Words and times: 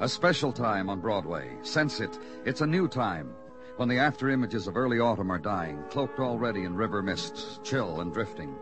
a 0.00 0.08
special 0.08 0.52
time 0.52 0.90
on 0.90 1.00
Broadway. 1.00 1.50
Sense 1.62 2.00
it. 2.00 2.18
It's 2.44 2.60
a 2.60 2.66
new 2.66 2.88
time 2.88 3.34
when 3.76 3.88
the 3.88 3.98
after 3.98 4.30
images 4.30 4.66
of 4.66 4.76
early 4.76 5.00
autumn 5.00 5.30
are 5.30 5.38
dying, 5.38 5.82
cloaked 5.90 6.20
already 6.20 6.62
in 6.64 6.76
river 6.76 7.02
mists, 7.02 7.58
chill 7.64 8.00
and 8.00 8.12
drifting. 8.12 8.54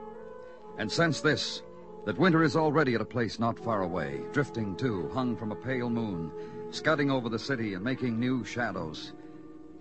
And 0.78 0.90
sense 0.90 1.20
this 1.20 1.62
that 2.04 2.18
winter 2.18 2.42
is 2.42 2.56
already 2.56 2.94
at 2.94 3.00
a 3.00 3.04
place 3.04 3.38
not 3.38 3.58
far 3.58 3.82
away, 3.82 4.22
drifting 4.32 4.74
too, 4.74 5.08
hung 5.12 5.36
from 5.36 5.52
a 5.52 5.56
pale 5.56 5.88
moon, 5.88 6.32
scudding 6.70 7.10
over 7.10 7.28
the 7.28 7.38
city 7.38 7.74
and 7.74 7.84
making 7.84 8.18
new 8.18 8.44
shadows. 8.44 9.12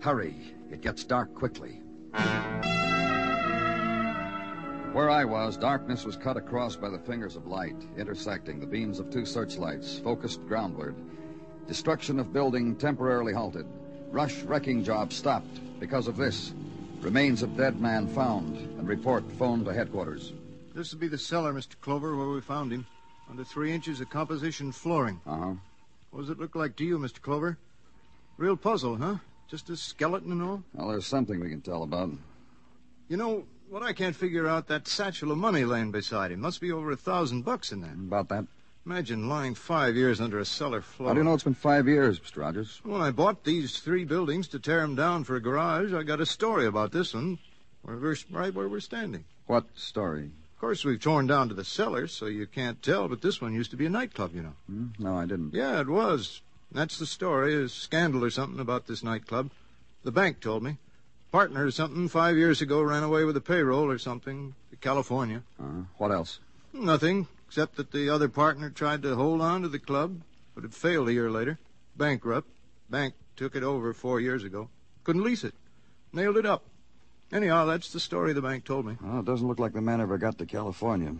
Hurry, 0.00 0.54
it 0.70 0.82
gets 0.82 1.04
dark 1.04 1.34
quickly. 1.34 1.80
Where 4.92 5.08
I 5.08 5.24
was, 5.24 5.56
darkness 5.56 6.04
was 6.04 6.16
cut 6.16 6.36
across 6.36 6.76
by 6.76 6.90
the 6.90 6.98
fingers 6.98 7.34
of 7.34 7.46
light, 7.46 7.82
intersecting 7.96 8.60
the 8.60 8.66
beams 8.66 9.00
of 9.00 9.10
two 9.10 9.24
searchlights, 9.24 9.98
focused 9.98 10.46
groundward. 10.46 10.94
Destruction 11.66 12.18
of 12.18 12.32
building 12.32 12.76
temporarily 12.76 13.32
halted. 13.32 13.66
Rush 14.10 14.42
wrecking 14.42 14.84
job 14.84 15.12
stopped 15.12 15.60
because 15.80 16.06
of 16.08 16.16
this. 16.16 16.52
Remains 17.00 17.42
of 17.42 17.56
dead 17.56 17.80
man 17.80 18.06
found, 18.06 18.56
and 18.56 18.86
report 18.86 19.24
phoned 19.32 19.64
to 19.64 19.72
headquarters. 19.72 20.32
This 20.74 20.92
will 20.92 21.00
be 21.00 21.08
the 21.08 21.18
cellar, 21.18 21.52
Mr. 21.52 21.80
Clover, 21.80 22.16
where 22.16 22.28
we 22.28 22.40
found 22.40 22.72
him. 22.72 22.86
Under 23.28 23.44
three 23.44 23.72
inches 23.72 24.00
of 24.00 24.10
composition 24.10 24.72
flooring. 24.72 25.20
Uh 25.26 25.36
huh. 25.36 25.54
What 26.10 26.20
does 26.20 26.30
it 26.30 26.38
look 26.38 26.54
like 26.54 26.76
to 26.76 26.84
you, 26.84 26.98
Mr. 26.98 27.20
Clover? 27.20 27.56
Real 28.36 28.56
puzzle, 28.56 28.96
huh? 28.96 29.16
Just 29.48 29.70
a 29.70 29.76
skeleton 29.76 30.32
and 30.32 30.42
all? 30.42 30.62
Well, 30.74 30.88
there's 30.88 31.06
something 31.06 31.40
we 31.40 31.50
can 31.50 31.60
tell 31.60 31.82
about. 31.82 32.10
You 33.08 33.16
know, 33.16 33.44
what 33.68 33.82
I 33.82 33.92
can't 33.92 34.16
figure 34.16 34.46
out, 34.46 34.68
that 34.68 34.86
satchel 34.86 35.32
of 35.32 35.38
money 35.38 35.64
laying 35.64 35.90
beside 35.90 36.30
him. 36.30 36.40
Must 36.40 36.60
be 36.60 36.72
over 36.72 36.90
a 36.90 36.96
thousand 36.96 37.42
bucks 37.42 37.72
in 37.72 37.80
there. 37.80 37.92
About 37.92 38.28
that. 38.28 38.46
Imagine 38.84 39.28
lying 39.28 39.54
five 39.54 39.94
years 39.94 40.20
under 40.20 40.40
a 40.40 40.44
cellar 40.44 40.80
floor. 40.80 41.10
How 41.10 41.14
do 41.14 41.20
you 41.20 41.24
know 41.24 41.34
it's 41.34 41.44
been 41.44 41.54
five 41.54 41.86
years, 41.86 42.18
Mr. 42.18 42.38
Rogers? 42.38 42.80
When 42.82 43.00
I 43.00 43.12
bought 43.12 43.44
these 43.44 43.78
three 43.78 44.04
buildings 44.04 44.48
to 44.48 44.58
tear 44.58 44.80
'em 44.80 44.96
down 44.96 45.22
for 45.22 45.36
a 45.36 45.40
garage, 45.40 45.92
I 45.92 46.02
got 46.02 46.20
a 46.20 46.26
story 46.26 46.66
about 46.66 46.90
this 46.90 47.14
one, 47.14 47.38
where 47.82 47.96
we're, 47.96 48.16
right 48.30 48.52
where 48.52 48.68
we're 48.68 48.80
standing. 48.80 49.24
What 49.46 49.66
story? 49.76 50.32
Of 50.54 50.60
course, 50.60 50.84
we've 50.84 51.00
torn 51.00 51.28
down 51.28 51.48
to 51.48 51.54
the 51.54 51.64
cellar, 51.64 52.08
so 52.08 52.26
you 52.26 52.46
can't 52.46 52.82
tell, 52.82 53.06
but 53.06 53.22
this 53.22 53.40
one 53.40 53.54
used 53.54 53.70
to 53.70 53.76
be 53.76 53.86
a 53.86 53.90
nightclub, 53.90 54.34
you 54.34 54.42
know. 54.42 54.54
Hmm? 54.66 54.86
No, 54.98 55.16
I 55.16 55.26
didn't. 55.26 55.54
Yeah, 55.54 55.80
it 55.80 55.88
was. 55.88 56.40
That's 56.72 56.98
the 56.98 57.06
story. 57.06 57.54
A 57.54 57.68
scandal 57.68 58.24
or 58.24 58.30
something 58.30 58.60
about 58.60 58.88
this 58.88 59.04
nightclub. 59.04 59.50
The 60.02 60.12
bank 60.12 60.40
told 60.40 60.64
me. 60.64 60.78
Partner 61.30 61.66
or 61.66 61.70
something 61.70 62.08
five 62.08 62.36
years 62.36 62.60
ago 62.60 62.82
ran 62.82 63.04
away 63.04 63.24
with 63.24 63.36
the 63.36 63.40
payroll 63.40 63.88
or 63.90 63.98
something 63.98 64.54
to 64.70 64.76
California. 64.76 65.42
Uh, 65.60 65.84
what 65.98 66.10
else? 66.10 66.40
Nothing, 66.72 67.28
except 67.52 67.76
that 67.76 67.90
the 67.90 68.08
other 68.08 68.30
partner 68.30 68.70
tried 68.70 69.02
to 69.02 69.14
hold 69.14 69.42
on 69.42 69.60
to 69.60 69.68
the 69.68 69.78
club, 69.78 70.22
but 70.54 70.64
it 70.64 70.72
failed 70.72 71.06
a 71.06 71.12
year 71.12 71.30
later. 71.30 71.58
Bankrupt. 71.94 72.48
Bank 72.88 73.12
took 73.36 73.54
it 73.54 73.62
over 73.62 73.92
four 73.92 74.22
years 74.22 74.42
ago. 74.42 74.70
Couldn't 75.04 75.22
lease 75.22 75.44
it. 75.44 75.52
Nailed 76.14 76.38
it 76.38 76.46
up. 76.46 76.64
Anyhow, 77.30 77.66
that's 77.66 77.92
the 77.92 78.00
story 78.00 78.32
the 78.32 78.40
bank 78.40 78.64
told 78.64 78.86
me. 78.86 78.96
Well, 79.02 79.20
it 79.20 79.26
doesn't 79.26 79.46
look 79.46 79.58
like 79.58 79.74
the 79.74 79.82
man 79.82 80.00
ever 80.00 80.16
got 80.16 80.38
to 80.38 80.46
California. 80.46 81.14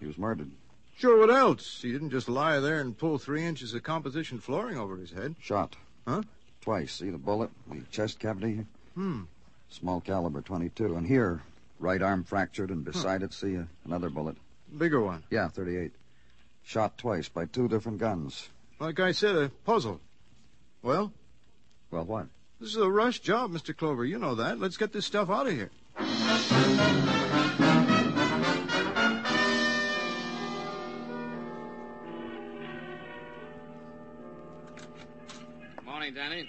He 0.00 0.06
was 0.06 0.16
murdered. 0.16 0.50
Sure, 0.96 1.18
what 1.18 1.28
else? 1.28 1.80
He 1.82 1.92
didn't 1.92 2.12
just 2.12 2.30
lie 2.30 2.58
there 2.58 2.80
and 2.80 2.96
pull 2.96 3.18
three 3.18 3.44
inches 3.44 3.74
of 3.74 3.82
composition 3.82 4.40
flooring 4.40 4.78
over 4.78 4.96
his 4.96 5.10
head. 5.10 5.34
Shot. 5.38 5.76
Huh? 6.08 6.22
Twice. 6.62 6.94
See 6.94 7.10
the 7.10 7.18
bullet? 7.18 7.50
in 7.70 7.80
The 7.80 7.86
chest 7.88 8.18
cavity? 8.18 8.64
Hmm. 8.94 9.24
Small 9.68 10.00
caliber 10.00 10.40
22. 10.40 10.96
And 10.96 11.06
here, 11.06 11.42
right 11.78 12.00
arm 12.00 12.24
fractured, 12.24 12.70
and 12.70 12.86
beside 12.86 13.22
it, 13.22 13.34
see 13.34 13.58
uh, 13.58 13.64
another 13.84 14.08
bullet. 14.08 14.38
Bigger 14.76 15.00
one. 15.00 15.24
Yeah, 15.30 15.48
38. 15.48 15.92
Shot 16.64 16.96
twice 16.98 17.28
by 17.28 17.46
two 17.46 17.68
different 17.68 17.98
guns. 17.98 18.48
Like 18.78 19.00
I 19.00 19.12
said, 19.12 19.36
a 19.36 19.48
puzzle. 19.64 20.00
Well, 20.82 21.12
Well, 21.90 22.04
what? 22.04 22.26
this 22.60 22.70
is 22.70 22.76
a 22.76 22.90
rush 22.90 23.20
job, 23.20 23.50
Mr. 23.52 23.76
Clover. 23.76 24.04
You 24.04 24.18
know 24.18 24.34
that. 24.36 24.58
Let's 24.58 24.76
get 24.76 24.92
this 24.92 25.06
stuff 25.06 25.28
out 25.30 25.46
of 25.46 25.52
here. 25.52 25.70
Morning, 35.84 36.14
Danny. 36.14 36.46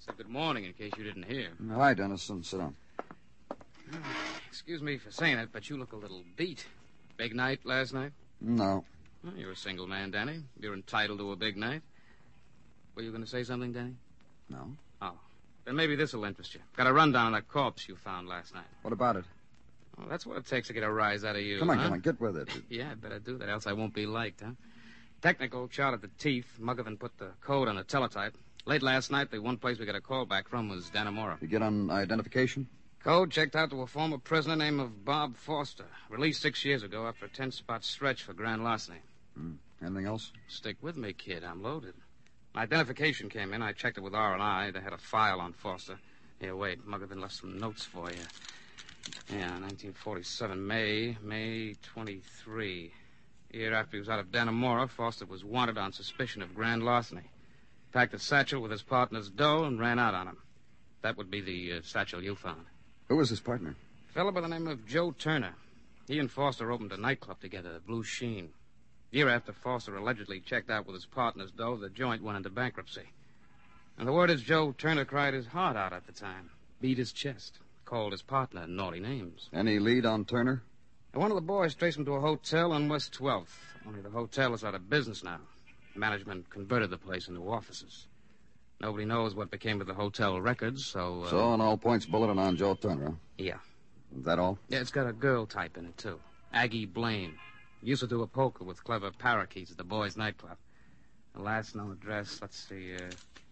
So 0.00 0.12
good 0.16 0.28
morning, 0.28 0.64
in 0.64 0.72
case 0.72 0.92
you 0.96 1.04
didn't 1.04 1.24
hear. 1.24 1.48
Hi, 1.74 1.94
Dennison. 1.94 2.42
Sit 2.42 2.58
down. 2.58 2.74
Excuse 4.58 4.82
me 4.82 4.98
for 4.98 5.12
saying 5.12 5.38
it, 5.38 5.50
but 5.52 5.70
you 5.70 5.76
look 5.76 5.92
a 5.92 5.96
little 5.96 6.24
beat. 6.36 6.66
Big 7.16 7.32
night 7.32 7.60
last 7.62 7.94
night? 7.94 8.10
No. 8.40 8.84
Well, 9.22 9.32
you're 9.36 9.52
a 9.52 9.56
single 9.56 9.86
man, 9.86 10.10
Danny. 10.10 10.40
You're 10.58 10.74
entitled 10.74 11.20
to 11.20 11.30
a 11.30 11.36
big 11.36 11.56
night. 11.56 11.80
Were 12.96 13.02
you 13.02 13.12
going 13.12 13.22
to 13.22 13.30
say 13.30 13.44
something, 13.44 13.72
Danny? 13.72 13.94
No. 14.50 14.72
Oh. 15.00 15.12
Then 15.64 15.76
maybe 15.76 15.94
this 15.94 16.12
will 16.12 16.24
interest 16.24 16.54
you. 16.54 16.60
Got 16.76 16.88
a 16.88 16.92
rundown 16.92 17.26
on 17.26 17.32
that 17.34 17.46
corpse 17.46 17.88
you 17.88 17.94
found 17.94 18.26
last 18.26 18.52
night. 18.52 18.66
What 18.82 18.92
about 18.92 19.14
it? 19.14 19.24
Well, 19.96 20.08
that's 20.10 20.26
what 20.26 20.36
it 20.36 20.46
takes 20.46 20.66
to 20.66 20.74
get 20.74 20.82
a 20.82 20.90
rise 20.90 21.24
out 21.24 21.36
of 21.36 21.42
you. 21.42 21.60
Come 21.60 21.70
on, 21.70 21.78
huh? 21.78 21.84
come 21.84 21.92
on, 21.92 22.00
get 22.00 22.20
with 22.20 22.36
it. 22.36 22.48
Yeah, 22.68 22.90
I 22.90 22.94
better 22.94 23.20
do 23.20 23.38
that, 23.38 23.48
else 23.48 23.68
I 23.68 23.74
won't 23.74 23.94
be 23.94 24.06
liked, 24.06 24.40
huh? 24.40 24.50
Technical 25.22 25.68
charted 25.68 26.02
the 26.02 26.10
teeth. 26.18 26.58
Muggavan 26.60 26.98
put 26.98 27.16
the 27.16 27.30
code 27.42 27.68
on 27.68 27.76
the 27.76 27.84
teletype. 27.84 28.36
Late 28.66 28.82
last 28.82 29.12
night, 29.12 29.30
the 29.30 29.38
one 29.38 29.56
place 29.56 29.78
we 29.78 29.86
got 29.86 29.94
a 29.94 30.00
call 30.00 30.26
back 30.26 30.48
from 30.48 30.68
was 30.68 30.90
Dannemora. 30.90 31.40
You 31.40 31.46
get 31.46 31.62
on 31.62 31.92
identification? 31.92 32.66
Code 33.04 33.30
checked 33.30 33.54
out 33.54 33.70
to 33.70 33.82
a 33.82 33.86
former 33.86 34.18
prisoner 34.18 34.56
named 34.56 34.80
of 34.80 35.04
Bob 35.04 35.36
Foster, 35.36 35.86
released 36.10 36.42
six 36.42 36.64
years 36.64 36.82
ago 36.82 37.06
after 37.06 37.26
a 37.26 37.28
ten-spot 37.28 37.84
stretch 37.84 38.22
for 38.22 38.32
grand 38.32 38.64
larceny. 38.64 38.98
Hmm. 39.34 39.52
Anything 39.80 40.06
else? 40.06 40.32
Stick 40.48 40.76
with 40.82 40.96
me, 40.96 41.12
kid. 41.12 41.44
I'm 41.44 41.62
loaded. 41.62 41.94
My 42.54 42.62
identification 42.62 43.28
came 43.28 43.54
in. 43.54 43.62
I 43.62 43.72
checked 43.72 43.98
it 43.98 44.02
with 44.02 44.14
R&I. 44.14 44.72
They 44.72 44.80
had 44.80 44.92
a 44.92 44.98
file 44.98 45.40
on 45.40 45.52
Foster. 45.52 45.98
Here, 46.40 46.56
wait. 46.56 46.84
Muggavan 46.84 47.20
left 47.20 47.34
some 47.34 47.58
notes 47.58 47.84
for 47.84 48.10
you. 48.10 48.18
Yeah, 49.30 49.60
1947, 49.60 50.66
May, 50.66 51.16
May 51.22 51.74
23. 51.82 52.92
A 53.52 53.56
Year 53.56 53.74
after 53.74 53.96
he 53.96 54.00
was 54.00 54.08
out 54.08 54.18
of 54.18 54.32
Dannemora, 54.32 54.88
Foster 54.90 55.24
was 55.24 55.44
wanted 55.44 55.78
on 55.78 55.92
suspicion 55.92 56.42
of 56.42 56.54
grand 56.54 56.82
larceny. 56.82 57.30
Packed 57.92 58.14
a 58.14 58.18
satchel 58.18 58.60
with 58.60 58.72
his 58.72 58.82
partner's 58.82 59.30
dough 59.30 59.64
and 59.64 59.78
ran 59.78 59.98
out 59.98 60.14
on 60.14 60.26
him. 60.26 60.38
That 61.02 61.16
would 61.16 61.30
be 61.30 61.40
the 61.40 61.74
uh, 61.74 61.80
satchel 61.82 62.22
you 62.22 62.34
found. 62.34 62.66
Who 63.08 63.16
was 63.16 63.30
his 63.30 63.40
partner? 63.40 63.74
fellow 64.12 64.32
by 64.32 64.40
the 64.40 64.48
name 64.48 64.66
of 64.66 64.86
Joe 64.86 65.12
Turner. 65.12 65.54
He 66.08 66.18
and 66.18 66.30
Foster 66.30 66.72
opened 66.72 66.92
a 66.92 66.96
nightclub 66.96 67.40
together, 67.40 67.72
the 67.72 67.78
Blue 67.78 68.02
Sheen. 68.02 68.50
Year 69.12 69.28
after 69.28 69.52
Foster 69.52 69.96
allegedly 69.96 70.40
checked 70.40 70.70
out 70.70 70.86
with 70.86 70.94
his 70.94 71.06
partner's 71.06 71.52
dough, 71.52 71.76
the 71.76 71.88
joint 71.88 72.22
went 72.22 72.36
into 72.36 72.50
bankruptcy. 72.50 73.04
And 73.96 74.08
the 74.08 74.12
word 74.12 74.28
is 74.28 74.42
Joe 74.42 74.74
Turner 74.76 75.04
cried 75.04 75.34
his 75.34 75.46
heart 75.46 75.76
out 75.76 75.92
at 75.92 76.06
the 76.06 76.12
time, 76.12 76.50
beat 76.80 76.98
his 76.98 77.12
chest, 77.12 77.58
called 77.84 78.12
his 78.12 78.22
partner 78.22 78.66
naughty 78.66 79.00
names. 79.00 79.48
Any 79.52 79.78
lead 79.78 80.04
on 80.04 80.24
Turner? 80.24 80.62
And 81.12 81.22
one 81.22 81.30
of 81.30 81.36
the 81.36 81.40
boys 81.40 81.74
traced 81.74 81.96
him 81.96 82.04
to 82.06 82.14
a 82.14 82.20
hotel 82.20 82.72
on 82.72 82.88
West 82.88 83.16
12th. 83.18 83.46
Only 83.86 84.00
the 84.00 84.10
hotel 84.10 84.52
is 84.52 84.64
out 84.64 84.74
of 84.74 84.90
business 84.90 85.22
now. 85.22 85.40
Management 85.94 86.50
converted 86.50 86.90
the 86.90 86.98
place 86.98 87.28
into 87.28 87.48
offices. 87.48 88.06
Nobody 88.80 89.04
knows 89.04 89.34
what 89.34 89.50
became 89.50 89.80
of 89.80 89.86
the 89.88 89.94
hotel 89.94 90.40
records, 90.40 90.86
so. 90.86 91.22
Uh, 91.24 91.30
So, 91.30 91.40
on 91.40 91.60
all 91.60 91.76
points, 91.76 92.06
bulletin 92.06 92.38
on 92.38 92.56
Joe 92.56 92.74
Turner. 92.74 93.06
huh? 93.06 93.12
Yeah. 93.36 93.56
Is 94.16 94.24
that 94.24 94.38
all? 94.38 94.58
Yeah, 94.68 94.78
it's 94.80 94.90
got 94.92 95.06
a 95.08 95.12
girl 95.12 95.46
type 95.46 95.76
in 95.76 95.86
it, 95.86 95.96
too. 95.98 96.20
Aggie 96.52 96.86
Blaine. 96.86 97.34
Used 97.82 98.00
to 98.00 98.08
do 98.08 98.22
a 98.22 98.26
poker 98.26 98.64
with 98.64 98.82
clever 98.82 99.10
parakeets 99.12 99.70
at 99.70 99.76
the 99.78 99.84
boys' 99.84 100.16
nightclub. 100.16 100.56
The 101.34 101.42
last 101.42 101.76
known 101.76 101.92
address, 101.92 102.38
let's 102.40 102.56
see, 102.68 102.94
uh, 102.94 102.98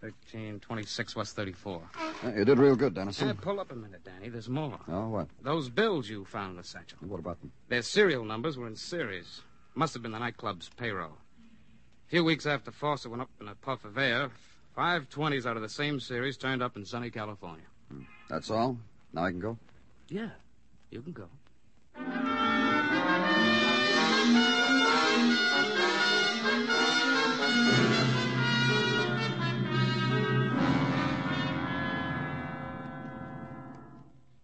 1326 0.00 1.14
West 1.17 1.37
34. 1.37 1.82
Uh, 2.25 2.32
You 2.37 2.44
did 2.44 2.58
real 2.58 2.75
good, 2.76 2.94
Dennison. 2.94 3.28
Hey, 3.28 3.34
pull 3.34 3.61
up 3.61 3.70
a 3.70 3.76
minute, 3.76 4.02
Danny. 4.05 4.28
There's 4.28 4.49
more. 4.49 4.78
Oh, 4.88 5.08
what? 5.11 5.28
Those 5.43 5.69
bills 5.69 6.08
you 6.08 6.25
found 6.25 6.50
in 6.52 6.56
the 6.56 6.64
satchel. 6.64 6.99
What 7.02 7.20
about 7.20 7.40
them? 7.40 7.52
Their 7.69 7.82
serial 7.82 8.25
numbers 8.25 8.56
were 8.58 8.67
in 8.67 8.75
series. 8.76 9.43
Must 9.75 9.94
have 9.94 10.02
been 10.02 10.12
the 10.12 10.19
nightclub's 10.19 10.70
payroll. 10.76 11.19
A 12.06 12.11
few 12.11 12.25
weeks 12.25 12.46
after 12.46 12.70
Foster 12.70 13.08
went 13.08 13.23
up 13.23 13.31
in 13.40 13.46
a 13.49 13.55
puff 13.55 13.84
of 13.84 13.96
air, 13.99 14.31
Five 14.76 15.08
twenties 15.08 15.46
out 15.46 15.56
of 15.56 15.62
the 15.62 15.70
same 15.70 15.99
series 16.00 16.37
turned 16.37 16.62
up 16.62 16.76
in 16.76 16.84
sunny 16.84 17.08
California. 17.08 17.64
Hmm. 17.90 18.02
That's 18.28 18.50
all? 18.50 18.76
Now 19.14 19.25
I 19.25 19.31
can 19.31 19.40
go? 19.40 19.56
Yeah, 20.11 20.28
you 20.90 21.00
can 21.00 21.12
go. 21.12 21.28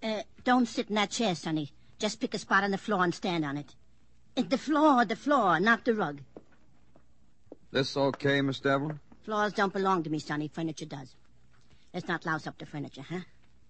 Uh, 0.02 0.23
don't 0.44 0.67
sit 0.67 0.88
in 0.88 0.94
that 0.94 1.11
chair, 1.11 1.34
Sonny. 1.34 1.70
Just 1.99 2.20
pick 2.20 2.32
a 2.32 2.38
spot 2.38 2.64
on 2.64 2.70
the 2.70 2.79
floor 2.79 3.05
and 3.05 3.14
stand 3.14 3.44
on 3.44 3.58
it. 3.58 3.75
The 4.34 4.56
floor, 4.56 5.05
the 5.05 5.14
floor, 5.14 5.61
not 5.61 5.84
the 5.84 5.93
rug. 5.93 6.23
This 7.70 7.99
okay, 7.99 8.40
Miss 8.40 8.61
Devlin? 8.61 8.99
Floors 9.24 9.52
don't 9.52 9.72
belong 9.72 10.02
to 10.02 10.10
me, 10.10 10.19
Sonny. 10.19 10.48
Furniture 10.48 10.86
does. 10.86 11.14
Let's 11.94 12.08
not 12.08 12.26
louse 12.26 12.46
up 12.46 12.58
the 12.58 12.66
furniture, 12.66 13.02
huh? 13.02 13.20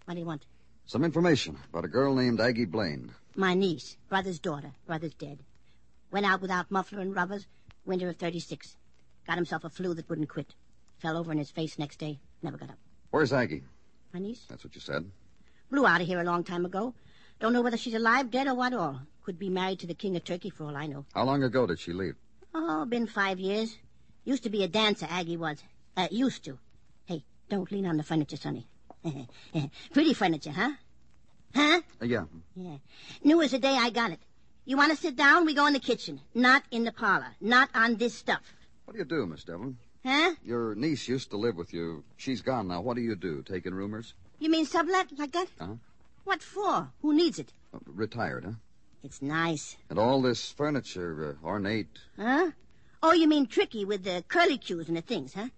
What 0.06 0.14
do 0.14 0.20
you 0.20 0.26
want? 0.26 0.46
Some 0.86 1.04
information 1.04 1.58
about 1.68 1.84
a 1.84 1.88
girl 1.88 2.14
named 2.14 2.40
Aggie 2.40 2.64
Blaine. 2.64 3.12
My 3.36 3.54
niece, 3.54 3.96
brother's 4.08 4.38
daughter. 4.38 4.72
Brother's 4.86 5.14
dead. 5.14 5.40
Went 6.10 6.26
out 6.26 6.40
without 6.40 6.70
muffler 6.70 7.00
and 7.00 7.14
rubbers. 7.14 7.46
Winter 7.84 8.08
of 8.08 8.16
36. 8.16 8.76
Got 9.26 9.36
himself 9.36 9.64
a 9.64 9.70
flu 9.70 9.92
that 9.94 10.08
wouldn't 10.08 10.28
quit. 10.28 10.54
Fell 10.98 11.16
over 11.16 11.32
in 11.32 11.38
his 11.38 11.50
face 11.50 11.78
next 11.78 11.98
day. 11.98 12.18
Never 12.42 12.56
got 12.56 12.70
up. 12.70 12.78
Where's 13.10 13.32
Aggie? 13.32 13.62
My 14.14 14.20
niece? 14.20 14.44
That's 14.48 14.64
what 14.64 14.74
you 14.74 14.80
said. 14.80 15.10
Blew 15.70 15.86
out 15.86 16.00
of 16.00 16.06
here 16.06 16.20
a 16.20 16.24
long 16.24 16.44
time 16.44 16.64
ago. 16.64 16.94
Don't 17.40 17.52
know 17.52 17.62
whether 17.62 17.76
she's 17.76 17.94
alive, 17.94 18.30
dead, 18.30 18.46
or 18.46 18.54
what 18.54 18.72
all. 18.72 19.00
Could 19.24 19.38
be 19.38 19.50
married 19.50 19.80
to 19.80 19.86
the 19.86 19.94
king 19.94 20.16
of 20.16 20.24
Turkey 20.24 20.50
for 20.50 20.64
all 20.64 20.76
I 20.76 20.86
know. 20.86 21.04
How 21.14 21.24
long 21.24 21.42
ago 21.42 21.66
did 21.66 21.78
she 21.78 21.92
leave? 21.92 22.16
Oh, 22.54 22.84
been 22.84 23.06
five 23.06 23.38
years. 23.38 23.76
Used 24.24 24.44
to 24.44 24.50
be 24.50 24.62
a 24.62 24.68
dancer, 24.68 25.06
Aggie 25.10 25.36
was. 25.36 25.62
Uh, 25.96 26.08
used 26.10 26.44
to. 26.44 26.58
Hey, 27.06 27.24
don't 27.48 27.70
lean 27.72 27.86
on 27.86 27.96
the 27.96 28.02
furniture, 28.02 28.36
Sonny. 28.36 28.66
Pretty 29.92 30.14
furniture, 30.14 30.52
huh? 30.52 30.72
Huh? 31.54 31.80
Uh, 32.00 32.04
yeah. 32.04 32.24
Yeah. 32.54 32.76
New 33.24 33.42
as 33.42 33.50
the 33.50 33.58
day 33.58 33.76
I 33.76 33.90
got 33.90 34.12
it. 34.12 34.20
You 34.64 34.76
want 34.76 34.92
to 34.92 34.96
sit 34.96 35.16
down? 35.16 35.44
We 35.44 35.54
go 35.54 35.66
in 35.66 35.72
the 35.72 35.80
kitchen. 35.80 36.20
Not 36.34 36.62
in 36.70 36.84
the 36.84 36.92
parlor. 36.92 37.34
Not 37.40 37.68
on 37.74 37.96
this 37.96 38.14
stuff. 38.14 38.42
What 38.84 38.92
do 38.94 38.98
you 39.00 39.04
do, 39.04 39.26
Miss 39.26 39.44
Devlin? 39.44 39.76
Huh? 40.04 40.34
Your 40.44 40.74
niece 40.76 41.08
used 41.08 41.30
to 41.30 41.36
live 41.36 41.56
with 41.56 41.72
you. 41.72 42.04
She's 42.16 42.42
gone 42.42 42.68
now. 42.68 42.80
What 42.80 42.96
do 42.96 43.02
you 43.02 43.16
do? 43.16 43.42
Take 43.42 43.66
in 43.66 43.74
roomers? 43.74 44.14
You 44.38 44.50
mean 44.50 44.66
sublet 44.66 45.08
like 45.18 45.32
that? 45.32 45.48
Uh-huh. 45.60 45.74
What 46.24 46.42
for? 46.42 46.90
Who 47.02 47.12
needs 47.12 47.38
it? 47.38 47.52
Uh, 47.74 47.78
retired, 47.86 48.44
huh? 48.44 48.52
It's 49.02 49.20
nice. 49.20 49.76
And 49.90 49.98
all 49.98 50.22
this 50.22 50.52
furniture, 50.52 51.36
uh, 51.42 51.46
ornate. 51.46 51.98
Huh? 52.16 52.52
Oh, 53.02 53.12
you 53.12 53.26
mean 53.26 53.46
tricky 53.46 53.84
with 53.84 54.04
the 54.04 54.24
curly 54.28 54.58
cues 54.58 54.88
and 54.88 54.96
the 54.96 55.02
things, 55.02 55.34
huh? 55.34 55.48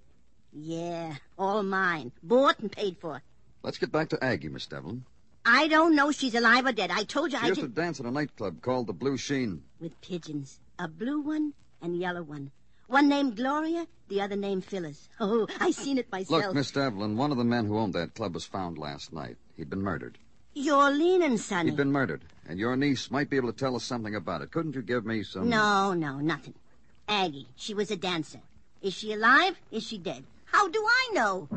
Yeah, 0.53 1.17
all 1.39 1.63
mine. 1.63 2.13
Bought 2.23 2.59
and 2.61 2.73
paid 2.73 2.97
for. 2.99 3.23
Let's 3.63 3.79
get 3.79 3.93
back 3.93 4.09
to 4.11 4.25
Aggie, 4.25 4.49
Miss 4.49 4.67
Devlin. 4.67 5.05
I 5.45 5.69
don't 5.69 5.95
know 5.95 6.09
if 6.09 6.17
she's 6.17 6.35
alive 6.35 6.65
or 6.65 6.73
dead. 6.73 6.91
I 6.91 7.05
told 7.05 7.33
you 7.33 7.39
She 7.39 7.45
I 7.45 7.49
used 7.49 7.61
to 7.61 7.69
dance 7.69 8.01
at 8.01 8.07
a 8.07 8.11
nightclub 8.11 8.63
called 8.63 8.87
the 8.87 8.95
Blue 8.95 9.19
Sheen. 9.19 9.63
With 9.79 10.01
pigeons. 10.01 10.59
A 10.79 10.89
blue 10.89 11.21
one 11.21 11.53
and 11.83 11.99
yellow 11.99 12.23
one. 12.23 12.51
One 12.87 13.09
named 13.09 13.37
Gloria, 13.37 13.87
the 14.09 14.23
other 14.23 14.37
named 14.37 14.65
Phyllis. 14.65 15.09
Oh, 15.21 15.47
I 15.61 15.71
seen 15.71 15.99
it 15.99 16.11
myself. 16.11 16.45
Look, 16.45 16.55
Miss 16.55 16.71
Devlin, 16.71 17.17
one 17.17 17.31
of 17.31 17.37
the 17.37 17.45
men 17.45 17.67
who 17.67 17.79
owned 17.79 17.95
that 17.95 18.15
club 18.15 18.35
was 18.35 18.45
found 18.45 18.79
last 18.79 19.13
night. 19.13 19.37
He'd 19.57 19.71
been 19.71 19.83
murdered. 19.83 20.19
You're 20.55 20.91
leaning, 20.91 21.37
Sonny. 21.37 21.71
He'd 21.71 21.77
been 21.77 21.93
murdered, 21.93 22.23
and 22.47 22.59
your 22.59 22.77
niece 22.77 23.11
might 23.11 23.29
be 23.29 23.37
able 23.37 23.53
to 23.53 23.59
tell 23.59 23.77
us 23.77 23.85
something 23.85 24.15
about 24.15 24.43
it. 24.43 24.51
Couldn't 24.51 24.75
you 24.75 24.83
give 24.83 25.05
me 25.05 25.25
some... 25.25 25.49
No, 25.49 25.95
no, 25.95 26.21
nothing. 26.21 26.55
Aggie, 27.09 27.49
she 27.57 27.75
was 27.75 27.91
a 27.91 27.97
dancer. 27.97 28.41
Is 28.81 28.95
she 28.95 29.13
alive? 29.13 29.57
Is 29.71 29.83
she 29.83 29.99
dead? 29.99 30.25
How 30.47 30.69
do 30.69 30.85
I 30.85 31.11
know? 31.13 31.49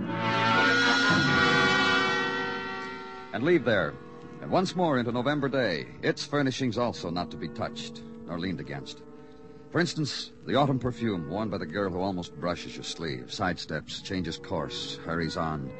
And 3.33 3.43
leave 3.43 3.63
there. 3.63 3.93
And 4.41 4.51
once 4.51 4.75
more 4.75 4.99
into 4.99 5.11
November 5.11 5.49
Day, 5.49 5.87
its 6.01 6.25
furnishings 6.25 6.77
also 6.77 7.09
not 7.09 7.31
to 7.31 7.37
be 7.37 7.47
touched 7.49 8.01
nor 8.25 8.39
leaned 8.39 8.59
against. 8.59 9.01
For 9.71 9.79
instance, 9.79 10.31
the 10.45 10.55
autumn 10.55 10.79
perfume 10.79 11.29
worn 11.29 11.49
by 11.49 11.57
the 11.57 11.65
girl 11.65 11.91
who 11.91 11.99
almost 11.99 12.39
brushes 12.39 12.75
your 12.75 12.83
sleeve, 12.83 13.27
sidesteps, 13.27 14.03
changes 14.03 14.37
course, 14.37 14.97
hurries 15.05 15.37
on. 15.37 15.71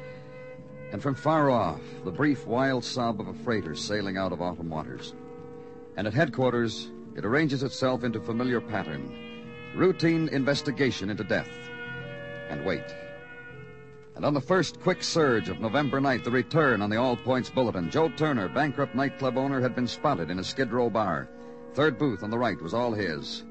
And 0.92 1.02
from 1.02 1.14
far 1.14 1.50
off, 1.50 1.80
the 2.04 2.10
brief, 2.10 2.46
wild 2.46 2.84
sob 2.84 3.20
of 3.20 3.28
a 3.28 3.34
freighter 3.34 3.74
sailing 3.74 4.16
out 4.16 4.32
of 4.32 4.40
autumn 4.40 4.70
waters. 4.70 5.14
And 5.96 6.06
at 6.06 6.14
headquarters, 6.14 6.90
it 7.16 7.24
arranges 7.24 7.62
itself 7.62 8.04
into 8.04 8.20
familiar 8.20 8.60
pattern, 8.60 9.27
routine 9.78 10.28
investigation 10.30 11.08
into 11.08 11.22
death, 11.22 11.48
and 12.50 12.64
wait. 12.64 12.84
And 14.16 14.24
on 14.24 14.34
the 14.34 14.40
first 14.40 14.80
quick 14.80 15.04
surge 15.04 15.48
of 15.48 15.60
November 15.60 16.00
night, 16.00 16.24
the 16.24 16.30
return 16.32 16.82
on 16.82 16.90
the 16.90 16.96
All 16.96 17.16
Points 17.16 17.48
Bulletin, 17.48 17.88
Joe 17.88 18.08
Turner, 18.08 18.48
bankrupt 18.48 18.96
nightclub 18.96 19.38
owner, 19.38 19.60
had 19.60 19.76
been 19.76 19.86
spotted 19.86 20.30
in 20.30 20.40
a 20.40 20.44
Skid 20.44 20.72
Row 20.72 20.90
bar. 20.90 21.28
Third 21.74 21.96
booth 21.96 22.24
on 22.24 22.30
the 22.30 22.38
right 22.38 22.60
was 22.60 22.74
all 22.74 22.92
his. 22.92 23.44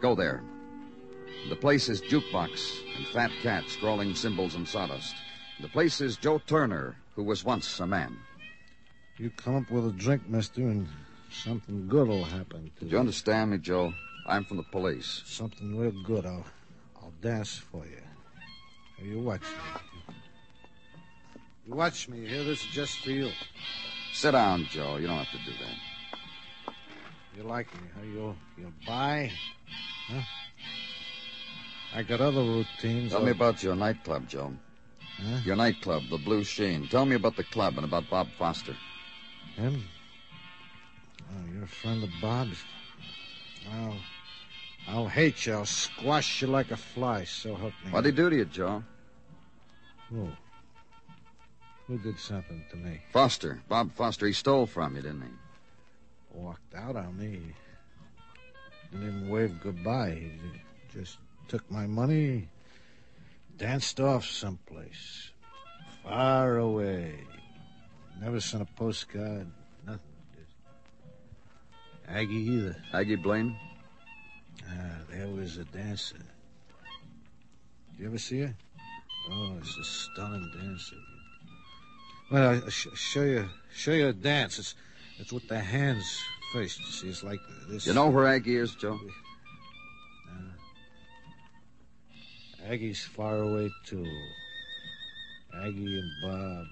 Go 0.00 0.14
there. 0.14 0.42
The 1.50 1.56
place 1.56 1.90
is 1.90 2.00
jukebox 2.00 2.80
and 2.96 3.06
fat 3.08 3.30
cat 3.42 3.64
scrawling 3.68 4.14
symbols 4.14 4.54
and 4.54 4.66
sawdust. 4.66 5.14
The 5.60 5.68
place 5.68 6.00
is 6.00 6.16
Joe 6.16 6.40
Turner, 6.46 6.96
who 7.14 7.22
was 7.22 7.44
once 7.44 7.80
a 7.80 7.86
man. 7.86 8.16
You 9.18 9.28
come 9.28 9.56
up 9.56 9.70
with 9.70 9.86
a 9.86 9.92
drink, 9.92 10.26
mister, 10.26 10.62
and 10.62 10.88
something 11.30 11.86
good 11.88 12.08
will 12.08 12.24
happen 12.24 12.70
to 12.78 12.84
Do 12.86 12.90
you 12.90 12.98
understand 12.98 13.50
me, 13.50 13.58
Joe? 13.58 13.92
I'm 14.30 14.44
from 14.44 14.58
the 14.58 14.62
police. 14.62 15.22
Something 15.26 15.76
real 15.76 15.92
good. 16.04 16.24
I'll, 16.24 16.46
I'll 16.96 17.12
dance 17.20 17.56
for 17.56 17.84
you. 17.84 18.00
You 19.04 19.18
watch 19.20 19.42
me. 19.42 20.14
You 21.66 21.74
watch 21.74 22.08
me. 22.08 22.26
Here, 22.26 22.44
this 22.44 22.60
is 22.60 22.66
just 22.66 22.98
for 23.00 23.10
you. 23.10 23.30
Sit 24.12 24.32
down, 24.32 24.66
Joe. 24.70 24.96
You 24.96 25.08
don't 25.08 25.18
have 25.18 25.30
to 25.30 25.50
do 25.50 25.56
that. 25.58 26.74
You 27.36 27.42
like 27.42 27.72
me, 27.74 27.88
huh? 27.94 28.04
You 28.04 28.36
you 28.58 28.72
buy? 28.86 29.30
Huh? 30.08 30.20
I 31.94 32.02
got 32.02 32.20
other 32.20 32.42
routines. 32.42 33.12
Tell 33.12 33.24
me 33.24 33.30
about 33.32 33.62
your 33.62 33.74
nightclub, 33.74 34.28
Joe. 34.28 34.52
Huh? 35.16 35.38
Your 35.44 35.56
nightclub, 35.56 36.02
the 36.08 36.18
Blue 36.18 36.44
Sheen. 36.44 36.86
Tell 36.88 37.04
me 37.04 37.16
about 37.16 37.36
the 37.36 37.44
club 37.44 37.76
and 37.76 37.84
about 37.84 38.08
Bob 38.10 38.28
Foster. 38.38 38.76
him. 39.56 39.84
Oh, 41.30 41.52
you're 41.52 41.64
a 41.64 41.68
friend 41.68 42.04
of 42.04 42.10
Bob's. 42.20 42.62
I'll, 43.72 43.96
I'll 44.92 45.06
hate 45.06 45.46
you. 45.46 45.52
I'll 45.52 45.66
squash 45.66 46.42
you 46.42 46.48
like 46.48 46.72
a 46.72 46.76
fly. 46.76 47.24
So 47.24 47.54
help 47.54 47.72
me. 47.84 47.92
What'd 47.92 48.12
he 48.12 48.16
do 48.16 48.28
to 48.28 48.36
you, 48.36 48.44
Joe? 48.44 48.82
Who? 50.08 50.28
Who 51.86 51.98
did 51.98 52.18
something 52.18 52.64
to 52.70 52.76
me? 52.76 53.00
Foster. 53.12 53.60
Bob 53.68 53.92
Foster. 53.94 54.26
He 54.26 54.32
stole 54.32 54.66
from 54.66 54.96
you, 54.96 55.02
didn't 55.02 55.22
he? 55.22 56.38
Walked 56.38 56.74
out 56.74 56.96
on 56.96 57.16
me. 57.16 57.40
Didn't 58.90 59.06
even 59.06 59.28
wave 59.28 59.60
goodbye. 59.62 60.20
He 60.20 60.60
just 60.92 61.18
took 61.46 61.68
my 61.70 61.86
money, 61.86 62.48
danced 63.56 64.00
off 64.00 64.24
someplace. 64.24 65.30
Far 66.02 66.58
away. 66.58 67.14
Never 68.20 68.40
sent 68.40 68.62
a 68.62 68.66
postcard. 68.66 69.46
Nothing. 69.86 70.00
Aggie 72.08 72.34
either. 72.34 72.76
Aggie 72.92 73.16
Blaine? 73.16 73.56
Ah, 74.70 75.02
there 75.10 75.28
was 75.28 75.56
a 75.56 75.64
dancer. 75.64 76.16
You 77.98 78.06
ever 78.06 78.18
see 78.18 78.40
her? 78.40 78.54
Oh, 79.30 79.56
it's 79.60 79.76
a 79.76 79.84
stunning 79.84 80.50
dancer. 80.54 80.96
Well, 82.30 82.50
I'll 82.50 82.70
sh- 82.70 82.86
show 82.94 83.24
you, 83.24 83.48
show 83.74 83.92
you 83.92 84.08
a 84.08 84.12
dance. 84.12 84.58
It's, 84.58 84.74
it's 85.18 85.32
with 85.32 85.48
the 85.48 85.58
hands 85.58 86.06
first. 86.52 86.78
You 86.78 86.86
see, 86.86 87.08
it's 87.08 87.22
like 87.22 87.40
this. 87.68 87.86
You 87.86 87.94
know 87.94 88.08
where 88.08 88.26
Aggie 88.26 88.56
is, 88.56 88.74
Joe? 88.74 88.98
Aggie's 92.66 93.02
far 93.04 93.36
away 93.38 93.70
too. 93.84 94.06
Aggie 95.62 95.98
and 95.98 96.10
Bob, 96.22 96.66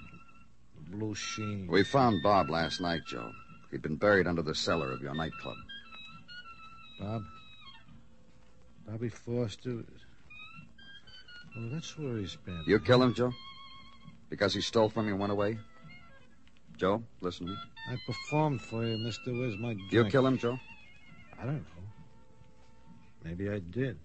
the 0.76 0.96
blue 0.96 1.14
sheen. 1.14 1.66
We 1.68 1.82
found 1.82 2.22
Bob 2.22 2.50
last 2.50 2.80
night, 2.80 3.00
Joe. 3.06 3.32
He'd 3.70 3.82
been 3.82 3.96
buried 3.96 4.26
under 4.26 4.42
the 4.42 4.54
cellar 4.54 4.92
of 4.92 5.02
your 5.02 5.14
nightclub. 5.14 5.56
Bob? 7.00 7.22
Bobby 8.90 9.11
Foster? 9.11 9.85
Oh, 11.57 11.68
that's 11.71 11.99
where 11.99 12.16
he's 12.16 12.37
been. 12.37 12.62
You 12.66 12.78
kill 12.78 13.02
him, 13.02 13.12
Joe? 13.12 13.33
Because 14.30 14.54
he 14.54 14.62
stole 14.62 14.88
from 14.88 15.07
you 15.07 15.12
and 15.12 15.21
went 15.21 15.33
away? 15.33 15.59
Joe, 16.78 17.02
listen 17.21 17.47
to 17.47 17.52
me. 17.52 17.59
I 17.90 17.97
performed 18.07 18.62
for 18.62 18.87
you, 18.87 18.97
mister. 18.99 19.33
Where's 19.33 19.59
my 19.59 19.75
drink? 19.75 19.92
You 19.92 20.04
kill 20.07 20.26
him, 20.26 20.38
Joe? 20.38 20.59
I 21.38 21.45
don't 21.45 21.57
know. 21.57 21.62
Maybe 23.25 23.50
I 23.50 23.59
did. 23.59 23.99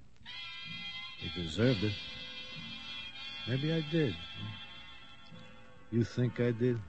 He 1.20 1.42
deserved 1.42 1.84
it. 1.84 1.94
Maybe 3.48 3.72
I 3.72 3.86
did. 3.90 4.16
You 5.92 6.04
think 6.04 6.40
I 6.42 6.52
did? 6.52 6.80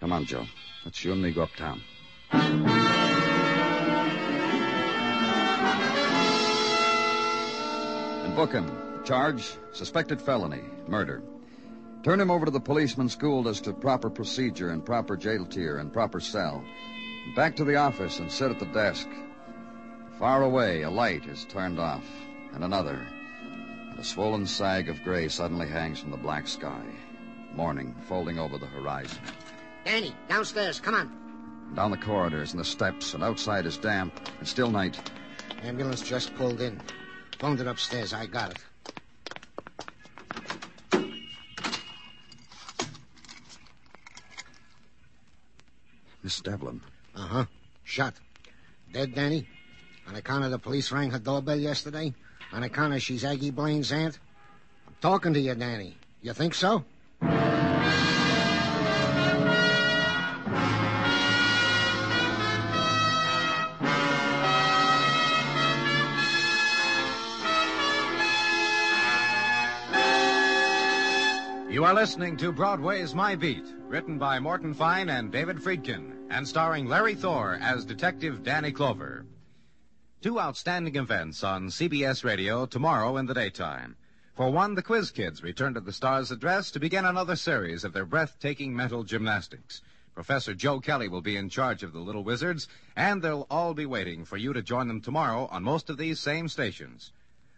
Come 0.00 0.12
on, 0.12 0.26
Joe. 0.26 0.46
Let's 0.84 1.02
you 1.02 1.12
and 1.12 1.22
me 1.22 1.30
go 1.30 1.42
uptown. 1.42 1.80
Book 8.34 8.52
him. 8.52 8.68
Charge, 9.04 9.54
suspected 9.72 10.20
felony, 10.20 10.62
murder. 10.88 11.22
Turn 12.02 12.20
him 12.20 12.32
over 12.32 12.44
to 12.44 12.50
the 12.50 12.60
policeman 12.60 13.08
schooled 13.08 13.46
as 13.46 13.60
to 13.60 13.72
proper 13.72 14.10
procedure 14.10 14.70
and 14.70 14.84
proper 14.84 15.16
jail 15.16 15.46
tier 15.46 15.78
and 15.78 15.92
proper 15.92 16.18
cell. 16.18 16.64
Back 17.36 17.54
to 17.56 17.64
the 17.64 17.76
office 17.76 18.18
and 18.18 18.30
sit 18.30 18.50
at 18.50 18.58
the 18.58 18.66
desk. 18.66 19.08
Far 20.18 20.42
away, 20.42 20.82
a 20.82 20.90
light 20.90 21.26
is 21.26 21.44
turned 21.44 21.78
off, 21.78 22.04
and 22.52 22.64
another. 22.64 23.06
And 23.90 24.00
a 24.00 24.04
swollen 24.04 24.46
sag 24.46 24.88
of 24.88 25.02
gray 25.04 25.28
suddenly 25.28 25.68
hangs 25.68 26.00
from 26.00 26.10
the 26.10 26.16
black 26.16 26.48
sky. 26.48 26.82
Morning 27.54 27.94
folding 28.08 28.40
over 28.40 28.58
the 28.58 28.66
horizon. 28.66 29.18
Danny, 29.84 30.14
downstairs. 30.28 30.80
Come 30.80 30.94
on. 30.94 31.72
Down 31.76 31.92
the 31.92 31.96
corridors 31.96 32.50
and 32.50 32.58
the 32.58 32.64
steps, 32.64 33.14
and 33.14 33.22
outside 33.22 33.64
is 33.64 33.76
damp. 33.76 34.12
and 34.40 34.48
still 34.48 34.70
night. 34.70 34.98
Ambulance 35.62 36.02
just 36.02 36.34
pulled 36.34 36.60
in. 36.60 36.80
Phoned 37.38 37.60
it 37.60 37.66
upstairs. 37.66 38.12
I 38.12 38.26
got 38.26 38.50
it. 38.50 38.58
Miss 46.22 46.40
Devlin. 46.40 46.80
Uh 47.14 47.26
huh. 47.26 47.44
Shot. 47.84 48.14
Dead, 48.92 49.14
Danny? 49.14 49.46
On 50.08 50.16
account 50.16 50.44
of 50.44 50.50
the 50.50 50.58
police 50.58 50.90
rang 50.90 51.10
her 51.10 51.18
doorbell 51.18 51.58
yesterday? 51.58 52.14
On 52.52 52.62
account 52.62 52.94
of 52.94 53.02
she's 53.02 53.24
Aggie 53.24 53.50
Blaine's 53.50 53.92
aunt? 53.92 54.18
I'm 54.86 54.94
talking 55.00 55.34
to 55.34 55.40
you, 55.40 55.54
Danny. 55.54 55.96
You 56.22 56.32
think 56.32 56.54
so? 56.54 56.84
You 71.74 71.84
are 71.84 71.92
listening 71.92 72.36
to 72.36 72.52
Broadway's 72.52 73.16
My 73.16 73.34
Beat, 73.34 73.64
written 73.88 74.16
by 74.16 74.38
Morton 74.38 74.72
Fine 74.74 75.08
and 75.08 75.32
David 75.32 75.56
Friedkin, 75.56 76.28
and 76.30 76.46
starring 76.46 76.86
Larry 76.86 77.16
Thor 77.16 77.58
as 77.60 77.84
Detective 77.84 78.44
Danny 78.44 78.70
Clover. 78.70 79.26
Two 80.22 80.38
outstanding 80.38 80.94
events 80.94 81.42
on 81.42 81.66
CBS 81.66 82.22
Radio 82.22 82.64
tomorrow 82.64 83.16
in 83.16 83.26
the 83.26 83.34
daytime. 83.34 83.96
For 84.36 84.52
one, 84.52 84.76
the 84.76 84.84
Quiz 84.84 85.10
Kids 85.10 85.42
return 85.42 85.74
to 85.74 85.80
the 85.80 85.92
Star's 85.92 86.30
address 86.30 86.70
to 86.70 86.78
begin 86.78 87.04
another 87.04 87.34
series 87.34 87.82
of 87.82 87.92
their 87.92 88.06
breathtaking 88.06 88.76
mental 88.76 89.02
gymnastics. 89.02 89.82
Professor 90.14 90.54
Joe 90.54 90.78
Kelly 90.78 91.08
will 91.08 91.22
be 91.22 91.36
in 91.36 91.48
charge 91.48 91.82
of 91.82 91.92
the 91.92 91.98
Little 91.98 92.22
Wizards, 92.22 92.68
and 92.94 93.20
they'll 93.20 93.48
all 93.50 93.74
be 93.74 93.84
waiting 93.84 94.24
for 94.24 94.36
you 94.36 94.52
to 94.52 94.62
join 94.62 94.86
them 94.86 95.00
tomorrow 95.00 95.48
on 95.50 95.64
most 95.64 95.90
of 95.90 95.98
these 95.98 96.20
same 96.20 96.46
stations. 96.48 97.10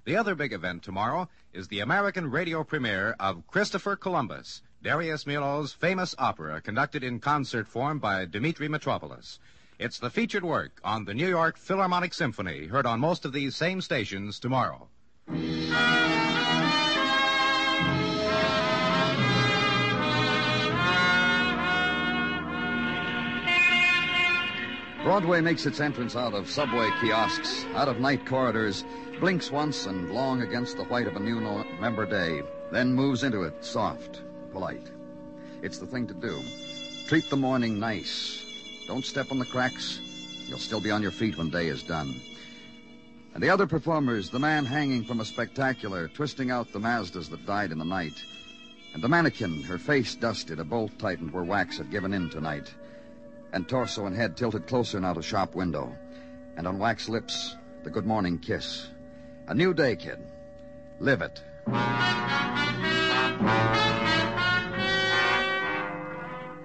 The 0.06 0.16
other 0.16 0.36
big 0.36 0.52
event 0.52 0.84
tomorrow 0.84 1.28
is 1.52 1.66
the 1.66 1.80
American 1.80 2.30
radio 2.30 2.62
premiere 2.62 3.16
of 3.18 3.44
Christopher 3.48 3.96
Columbus, 3.96 4.62
Darius 4.80 5.24
Milhaud's 5.24 5.72
famous 5.72 6.14
opera 6.16 6.60
conducted 6.60 7.02
in 7.02 7.18
concert 7.18 7.66
form 7.66 7.98
by 7.98 8.24
Dimitri 8.24 8.68
Mitropoulos. 8.68 9.40
It's 9.80 9.98
the 9.98 10.08
featured 10.08 10.44
work 10.44 10.80
on 10.84 11.06
the 11.06 11.14
New 11.14 11.28
York 11.28 11.58
Philharmonic 11.58 12.14
Symphony, 12.14 12.66
heard 12.68 12.86
on 12.86 13.00
most 13.00 13.24
of 13.24 13.32
these 13.32 13.56
same 13.56 13.80
stations 13.80 14.38
tomorrow. 14.38 14.88
Broadway 25.06 25.40
makes 25.40 25.66
its 25.66 25.78
entrance 25.78 26.16
out 26.16 26.34
of 26.34 26.50
subway 26.50 26.90
kiosks, 27.00 27.64
out 27.76 27.86
of 27.86 28.00
night 28.00 28.26
corridors, 28.26 28.82
blinks 29.20 29.52
once 29.52 29.86
and 29.86 30.10
long 30.10 30.42
against 30.42 30.76
the 30.76 30.82
white 30.82 31.06
of 31.06 31.14
a 31.14 31.20
new 31.20 31.40
November 31.40 32.06
day, 32.06 32.42
then 32.72 32.92
moves 32.92 33.22
into 33.22 33.42
it, 33.42 33.64
soft, 33.64 34.22
polite. 34.50 34.90
It's 35.62 35.78
the 35.78 35.86
thing 35.86 36.08
to 36.08 36.14
do. 36.14 36.42
Treat 37.06 37.30
the 37.30 37.36
morning 37.36 37.78
nice. 37.78 38.44
Don't 38.88 39.04
step 39.04 39.30
on 39.30 39.38
the 39.38 39.46
cracks. 39.46 40.00
You'll 40.48 40.58
still 40.58 40.80
be 40.80 40.90
on 40.90 41.02
your 41.02 41.12
feet 41.12 41.38
when 41.38 41.50
day 41.50 41.68
is 41.68 41.84
done. 41.84 42.20
And 43.32 43.40
the 43.40 43.50
other 43.50 43.68
performers, 43.68 44.28
the 44.28 44.40
man 44.40 44.64
hanging 44.64 45.04
from 45.04 45.20
a 45.20 45.24
spectacular, 45.24 46.08
twisting 46.08 46.50
out 46.50 46.72
the 46.72 46.80
Mazdas 46.80 47.30
that 47.30 47.46
died 47.46 47.70
in 47.70 47.78
the 47.78 47.84
night. 47.84 48.20
And 48.92 49.04
the 49.04 49.08
mannequin, 49.08 49.62
her 49.62 49.78
face 49.78 50.16
dusted, 50.16 50.58
a 50.58 50.64
bolt 50.64 50.98
tightened 50.98 51.32
where 51.32 51.44
wax 51.44 51.78
had 51.78 51.92
given 51.92 52.12
in 52.12 52.28
tonight. 52.28 52.74
And 53.56 53.66
torso 53.66 54.04
and 54.04 54.14
head 54.14 54.36
tilted 54.36 54.66
closer 54.66 55.00
now 55.00 55.14
to 55.14 55.22
shop 55.22 55.54
window. 55.54 55.96
And 56.58 56.68
on 56.68 56.78
wax 56.78 57.08
lips, 57.08 57.56
the 57.84 57.90
good 57.90 58.04
morning 58.04 58.38
kiss. 58.38 58.86
A 59.46 59.54
new 59.54 59.72
day, 59.72 59.96
kid. 59.96 60.18
Live 61.00 61.22
it. 61.22 61.42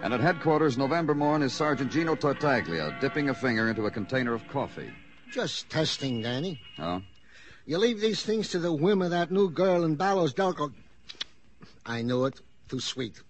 And 0.03 0.13
at 0.13 0.19
headquarters, 0.19 0.77
November 0.77 1.15
morn, 1.15 1.43
is 1.43 1.53
Sergeant 1.53 1.93
Gino 1.93 2.13
Tartaglia 2.13 2.97
dipping 2.99 3.29
a 3.29 3.33
finger 3.33 3.69
into 3.69 3.85
a 3.85 3.91
container 3.91 4.33
of 4.33 4.45
coffee. 4.49 4.91
Just 5.31 5.69
testing, 5.69 6.21
Danny. 6.21 6.59
Oh? 6.77 7.01
You 7.65 7.77
leave 7.77 8.01
these 8.01 8.21
things 8.21 8.49
to 8.49 8.59
the 8.59 8.73
whim 8.73 9.01
of 9.01 9.11
that 9.11 9.31
new 9.31 9.49
girl 9.49 9.85
in 9.85 9.95
Ballos 9.95 10.33
Delco. 10.33 10.73
I 11.85 12.01
knew 12.01 12.25
it. 12.25 12.41
Too 12.67 12.81
sweet. 12.81 13.21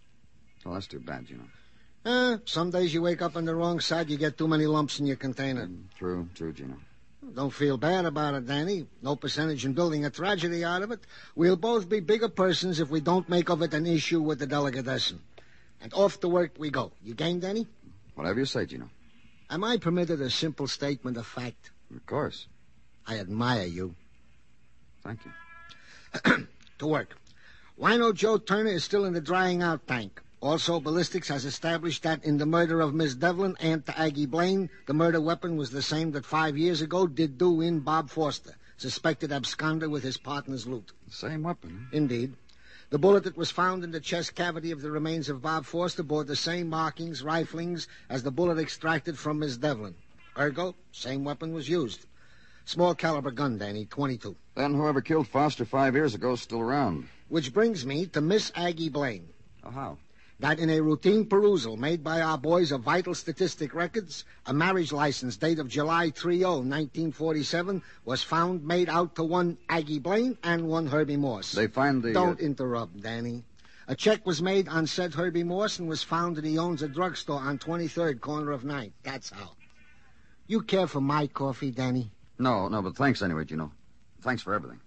Well, 0.66 0.74
that's 0.74 0.88
too 0.88 1.00
bad, 1.00 1.28
Gino. 1.28 1.44
Uh, 2.04 2.38
some 2.46 2.72
days 2.72 2.94
you 2.94 3.02
wake 3.02 3.22
up 3.22 3.36
on 3.36 3.46
the 3.46 3.54
wrong 3.54 3.80
side, 3.80 4.10
you 4.10 4.18
get 4.18 4.38
too 4.38 4.48
many 4.48 4.66
lumps 4.66 5.00
in 5.00 5.06
your 5.06 5.18
container. 5.18 5.70
True, 5.98 6.28
true, 6.34 6.52
Gino. 6.52 6.76
Don't 7.36 7.54
feel 7.54 7.78
bad 7.78 8.06
about 8.06 8.34
it, 8.34 8.48
Danny. 8.48 8.88
No 9.02 9.16
percentage 9.16 9.64
in 9.64 9.74
building 9.74 10.06
a 10.06 10.10
tragedy 10.10 10.66
out 10.66 10.82
of 10.82 10.92
it. 10.92 11.00
We'll 11.36 11.56
both 11.56 11.88
be 11.88 12.00
bigger 12.00 12.28
persons 12.28 12.80
if 12.80 12.90
we 12.90 13.00
don't 13.00 13.30
make 13.30 13.50
of 13.50 13.62
it 13.62 13.74
an 13.76 13.86
issue 13.86 14.22
with 14.22 14.40
the 14.40 14.48
delegatessen. 14.48 15.20
And 15.80 15.94
off 15.94 16.20
to 16.22 16.28
work 16.28 16.54
we 16.58 16.72
go. 16.72 16.92
You 17.04 17.14
game, 17.14 17.40
Danny? 17.40 17.68
Whatever 18.16 18.40
you 18.40 18.46
say, 18.46 18.66
Gino. 18.66 18.90
Am 19.50 19.64
I 19.64 19.78
permitted 19.78 20.22
a 20.22 20.30
simple 20.30 20.68
statement 20.68 21.18
of 21.18 21.28
fact? 21.28 21.72
Of 21.96 22.06
course. 22.06 22.48
I 23.06 23.20
admire 23.20 23.68
you. 23.68 23.96
Thank 25.04 25.20
you. 25.26 26.48
to 26.80 26.88
work. 26.88 27.16
Wino 27.80 28.14
Joe 28.14 28.38
Turner 28.38 28.72
is 28.72 28.84
still 28.84 29.06
in 29.06 29.14
the 29.14 29.22
drying 29.22 29.62
out 29.62 29.88
tank. 29.88 30.22
Also, 30.42 30.80
ballistics 30.80 31.28
has 31.28 31.46
established 31.46 32.02
that 32.02 32.24
in 32.24 32.38
the 32.40 32.46
murder 32.48 32.82
of 32.82 32.96
Miss 32.96 33.14
Devlin, 33.14 33.56
and 33.60 33.86
to 33.86 34.00
Aggie 34.00 34.26
Blaine, 34.26 34.72
the 34.88 34.94
murder 34.94 35.22
weapon 35.22 35.56
was 35.56 35.70
the 35.70 35.84
same 35.84 36.12
that 36.14 36.26
five 36.26 36.58
years 36.58 36.82
ago 36.82 37.06
did 37.06 37.38
do 37.38 37.62
in 37.62 37.80
Bob 37.80 38.10
Foster, 38.10 38.56
suspected 38.76 39.30
absconder 39.30 39.88
with 39.88 40.02
his 40.02 40.18
partner's 40.18 40.66
loot. 40.66 40.94
Same 41.10 41.44
weapon. 41.44 41.88
Indeed. 41.92 42.34
The 42.90 42.98
bullet 42.98 43.24
that 43.26 43.38
was 43.38 43.52
found 43.52 43.84
in 43.84 43.92
the 43.92 44.00
chest 44.00 44.34
cavity 44.34 44.72
of 44.72 44.82
the 44.82 44.90
remains 44.90 45.30
of 45.30 45.44
Bob 45.44 45.66
Foster 45.66 46.02
bore 46.02 46.24
the 46.24 46.36
same 46.36 46.68
markings, 46.68 47.22
riflings, 47.22 47.86
as 48.10 48.24
the 48.24 48.32
bullet 48.32 48.58
extracted 48.58 49.20
from 49.20 49.38
Miss 49.38 49.58
Devlin. 49.58 49.94
Ergo, 50.36 50.74
same 50.92 51.24
weapon 51.24 51.54
was 51.54 51.70
used. 51.70 52.08
Small 52.66 52.96
caliber 52.96 53.32
gun, 53.32 53.60
Danny, 53.60 53.86
22. 53.86 54.36
Then 54.56 54.74
whoever 54.74 55.02
killed 55.02 55.28
Foster 55.28 55.66
five 55.66 55.94
years 55.94 56.16
ago 56.16 56.34
is 56.34 56.42
still 56.42 56.62
around. 56.62 57.08
Which 57.30 57.54
brings 57.54 57.86
me 57.86 58.08
to 58.08 58.22
Miss 58.22 58.52
Aggie 58.56 58.90
Blaine. 58.90 59.30
Oh, 59.64 59.70
how? 59.70 59.98
That 60.42 60.58
in 60.58 60.72
a 60.72 60.82
routine 60.82 61.28
perusal 61.28 61.78
made 61.78 62.04
by 62.04 62.20
our 62.20 62.36
boys 62.36 62.72
of 62.72 62.82
vital 62.82 63.14
statistic 63.14 63.76
records, 63.76 64.26
a 64.48 64.54
marriage 64.54 64.92
license 64.92 65.38
date 65.38 65.60
of 65.60 65.68
July 65.68 66.10
30, 66.10 66.44
1947, 66.44 67.84
was 68.06 68.24
found 68.24 68.66
made 68.66 68.90
out 68.90 69.16
to 69.16 69.24
one 69.24 69.60
Aggie 69.70 70.00
Blaine 70.00 70.40
and 70.42 70.68
one 70.68 70.88
Herbie 70.88 71.16
Morse. 71.16 71.52
They 71.52 71.68
find 71.68 72.02
the. 72.02 72.12
Don't 72.12 72.42
uh, 72.42 72.44
interrupt, 72.44 73.00
Danny. 73.02 73.44
A 73.88 73.94
check 73.94 74.26
was 74.26 74.42
made 74.42 74.68
on 74.68 74.88
said 74.88 75.14
Herbie 75.14 75.44
Morse 75.44 75.78
and 75.78 75.88
was 75.88 76.02
found 76.02 76.38
that 76.38 76.46
he 76.46 76.58
owns 76.58 76.82
a 76.82 76.88
drugstore 76.88 77.40
on 77.40 77.60
23rd 77.60 78.20
corner 78.20 78.52
of 78.52 78.64
9th. 78.64 78.94
That's 79.04 79.30
how. 79.30 79.52
You 80.48 80.64
care 80.64 80.88
for 80.88 81.02
my 81.02 81.28
coffee, 81.28 81.70
Danny? 81.70 82.10
No, 82.40 82.68
no, 82.68 82.82
but 82.82 82.96
thanks 82.96 83.22
anyway, 83.22 83.46
Gino. 83.46 83.72
Thanks 84.22 84.42
for 84.42 84.56
everything. 84.56 84.80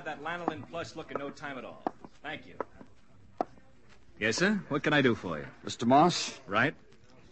Have 0.00 0.18
that 0.18 0.24
lanolin 0.24 0.66
plush 0.70 0.96
look 0.96 1.10
in 1.10 1.18
no 1.18 1.30
time 1.30 1.58
at 1.58 1.64
all. 1.64 1.82
Thank 2.22 2.46
you. 2.46 2.54
Yes, 4.18 4.36
sir? 4.36 4.60
What 4.68 4.82
can 4.82 4.92
I 4.92 5.02
do 5.02 5.14
for 5.14 5.38
you? 5.38 5.44
Mr. 5.66 5.86
Moss, 5.86 6.40
Right? 6.46 6.74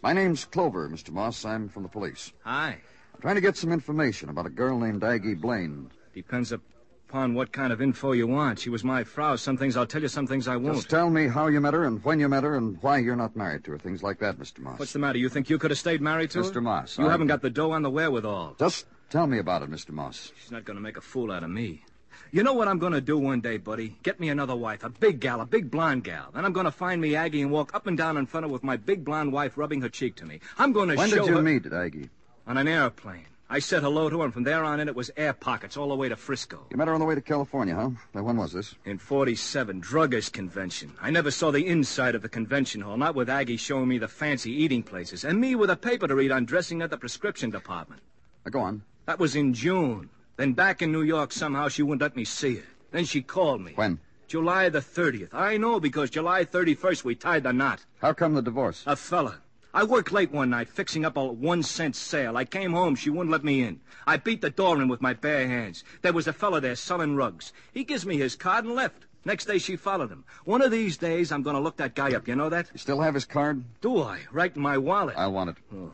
my 0.02 0.12
name's 0.12 0.44
Clover, 0.44 0.88
Mr. 0.88 1.10
Moss. 1.10 1.44
I'm 1.44 1.68
from 1.68 1.82
the 1.82 1.88
police. 1.88 2.32
Hi. 2.44 2.78
I'm 3.14 3.20
trying 3.20 3.34
to 3.37 3.40
get 3.40 3.56
some 3.56 3.72
information 3.72 4.28
about 4.28 4.46
a 4.46 4.50
girl 4.50 4.78
named 4.78 5.02
Aggie 5.02 5.34
Blaine. 5.34 5.90
Depends 6.14 6.52
upon 6.52 7.34
what 7.34 7.52
kind 7.52 7.72
of 7.72 7.80
info 7.82 8.12
you 8.12 8.26
want. 8.26 8.58
She 8.58 8.70
was 8.70 8.84
my 8.84 9.02
frau. 9.04 9.37
Some 9.37 9.56
things 9.56 9.76
I'll 9.76 9.87
tell 9.87 10.02
you, 10.02 10.08
some 10.08 10.26
things 10.26 10.46
I 10.46 10.56
won't. 10.56 10.76
Just 10.76 10.90
tell 10.90 11.10
me 11.10 11.26
how 11.26 11.46
you 11.48 11.60
met 11.60 11.75
her 11.75 11.84
and 11.84 12.02
when 12.04 12.20
you 12.20 12.28
met 12.28 12.44
her 12.44 12.56
and 12.56 12.76
why 12.82 12.98
you're 12.98 13.16
not 13.16 13.34
married 13.37 13.64
to 13.64 13.72
her. 13.72 13.78
Things 13.78 14.02
like 14.02 14.18
that, 14.20 14.38
Mr. 14.38 14.60
Moss. 14.60 14.78
What's 14.78 14.92
the 14.92 14.98
matter? 14.98 15.18
You 15.18 15.28
think 15.28 15.48
you 15.50 15.58
could 15.58 15.70
have 15.70 15.78
stayed 15.78 16.00
married 16.02 16.30
to 16.32 16.38
her? 16.42 16.44
Mr. 16.50 16.62
Moss, 16.62 16.98
You 16.98 17.06
I- 17.06 17.10
haven't 17.10 17.28
got 17.28 17.40
the 17.42 17.50
dough 17.50 17.72
on 17.72 17.82
the 17.82 17.90
wherewithal. 17.90 18.56
Just 18.58 18.87
tell 19.10 19.26
me 19.26 19.38
about 19.38 19.62
it, 19.62 19.70
Mr. 19.70 19.90
Moss. 19.90 20.32
She's 20.40 20.50
not 20.52 20.64
going 20.66 20.76
to 20.76 20.82
make 20.82 20.96
a 20.98 21.02
fool 21.02 21.32
out 21.32 21.42
of 21.42 21.50
me. 21.50 21.82
You 22.30 22.42
know 22.42 22.52
what 22.52 22.68
I'm 22.68 22.78
going 22.78 22.92
to 22.92 23.00
do 23.00 23.18
one 23.18 23.40
day, 23.40 23.56
buddy? 23.56 23.96
Get 24.02 24.20
me 24.20 24.28
another 24.28 24.54
wife, 24.56 24.84
a 24.84 24.88
big 24.90 25.20
gal, 25.20 25.40
a 25.40 25.46
big 25.46 25.70
blonde 25.70 26.04
gal. 26.04 26.30
Then 26.34 26.44
I'm 26.44 26.52
going 26.52 26.66
to 26.66 26.70
find 26.72 27.00
me 27.00 27.14
Aggie 27.16 27.42
and 27.42 27.50
walk 27.50 27.75
up 27.75 27.87
and 27.87 27.96
down 27.96 28.16
in 28.16 28.26
front 28.26 28.44
of 28.44 28.50
her 28.50 28.52
with 28.52 28.64
my 28.64 28.76
big 28.76 29.04
blonde 29.04 29.32
wife 29.32 29.56
rubbing 29.56 29.80
her 29.82 29.88
cheek 29.88 30.16
to 30.16 30.26
me. 30.26 30.40
I'm 30.58 30.72
going 30.72 30.88
to 30.90 30.96
When 30.96 31.08
show 31.08 31.16
When 31.16 31.25
did 31.25 31.30
you 31.30 31.37
her 31.37 31.42
meet 31.42 31.72
Aggie? 31.72 32.10
on 32.46 32.56
an 32.56 32.68
airplane. 32.68 33.26
I 33.50 33.60
said 33.60 33.82
hello 33.82 34.10
to 34.10 34.18
her, 34.18 34.25
and 34.26 34.34
from 34.34 34.42
there 34.42 34.62
on 34.62 34.78
in, 34.78 34.88
it 34.88 34.94
was 34.94 35.10
air 35.16 35.32
pockets 35.32 35.78
all 35.78 35.88
the 35.88 35.94
way 35.94 36.10
to 36.10 36.16
Frisco. 36.16 36.66
You 36.70 36.76
met 36.76 36.87
her 36.87 36.92
on 36.92 37.00
the 37.00 37.06
way 37.06 37.14
to 37.14 37.22
California, 37.22 37.75
huh? 37.75 37.90
Now, 38.12 38.22
when 38.22 38.37
was 38.37 38.52
this? 38.52 38.75
In 38.84 38.98
47, 38.98 39.80
druggist 39.80 40.34
convention. 40.34 40.92
I 41.00 41.08
never 41.08 41.30
saw 41.30 41.50
the 41.50 41.66
inside 41.66 42.14
of 42.14 42.20
the 42.20 42.28
convention 42.28 42.82
hall, 42.82 42.98
not 42.98 43.14
with 43.14 43.30
Aggie 43.30 43.56
showing 43.56 43.88
me 43.88 43.96
the 43.96 44.06
fancy 44.06 44.52
eating 44.52 44.82
places, 44.82 45.25
and 45.25 45.40
me 45.40 45.54
with 45.54 45.70
a 45.70 45.76
paper 45.76 46.06
to 46.06 46.14
read 46.14 46.30
on 46.30 46.44
dressing 46.44 46.82
at 46.82 46.90
the 46.90 46.98
prescription 46.98 47.48
department. 47.48 48.02
Now, 48.44 48.50
go 48.50 48.60
on. 48.60 48.82
That 49.06 49.18
was 49.18 49.34
in 49.34 49.54
June. 49.54 50.10
Then 50.38 50.52
back 50.52 50.83
in 50.83 50.92
New 50.92 51.02
York, 51.02 51.33
somehow 51.33 51.66
she 51.66 51.83
wouldn't 51.83 52.00
let 52.00 52.14
me 52.14 52.25
see 52.25 52.57
her. 52.57 52.62
Then 52.92 53.04
she 53.04 53.23
called 53.23 53.61
me. 53.61 53.73
When? 53.75 53.99
July 54.28 54.68
the 54.68 54.78
30th. 54.78 55.35
I 55.35 55.57
know 55.57 55.80
because 55.80 56.11
July 56.11 56.45
31st 56.45 57.02
we 57.02 57.16
tied 57.16 57.42
the 57.42 57.52
knot. 57.52 57.85
How 58.00 58.12
come 58.12 58.35
the 58.35 58.42
divorce? 58.42 58.85
A 58.87 58.95
fella. 58.95 59.40
I 59.75 59.83
worked 59.83 60.12
late 60.12 60.30
one 60.30 60.50
night 60.50 60.68
fixing 60.68 61.04
up 61.04 61.16
a 61.16 61.25
one 61.26 61.64
cent 61.64 61.97
sale. 61.97 62.37
I 62.37 62.45
came 62.45 62.73
home. 62.73 62.95
She 62.95 63.11
wouldn't 63.11 63.33
let 63.33 63.42
me 63.42 63.62
in. 63.64 63.80
I 64.07 64.16
beat 64.16 64.40
the 64.40 64.49
door 64.49 64.80
in 64.80 64.87
with 64.87 65.02
my 65.02 65.12
bare 65.12 65.49
hands. 65.49 65.83
There 66.02 66.12
was 66.12 66.28
a 66.28 66.33
fella 66.33 66.61
there 66.61 66.76
selling 66.76 67.16
rugs. 67.16 67.52
He 67.73 67.83
gives 67.83 68.07
me 68.07 68.16
his 68.16 68.37
card 68.37 68.64
and 68.64 68.76
left. 68.76 69.07
Next 69.25 69.47
day 69.47 69.59
she 69.59 69.75
followed 69.75 70.11
him. 70.11 70.25
One 70.45 70.62
of 70.62 70.71
these 70.71 70.97
days 70.97 71.33
I'm 71.33 71.42
going 71.42 71.57
to 71.57 71.61
look 71.61 71.78
that 71.78 71.97
guy 71.97 72.14
up. 72.14 72.28
You 72.28 72.37
know 72.37 72.49
that? 72.49 72.71
You 72.73 72.78
still 72.78 73.00
have 73.00 73.14
his 73.14 73.25
card? 73.25 73.64
Do 73.80 74.02
I? 74.02 74.21
Right 74.30 74.54
in 74.54 74.62
my 74.62 74.78
wallet. 74.78 75.16
I 75.18 75.26
want 75.26 75.50
it. 75.50 75.57
Oh. 75.75 75.92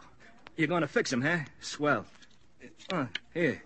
You're 0.56 0.68
going 0.68 0.82
to 0.82 0.88
fix 0.88 1.10
him, 1.10 1.22
huh? 1.22 1.38
Swell. 1.60 2.04
Uh, 2.92 3.06
here. 3.32 3.62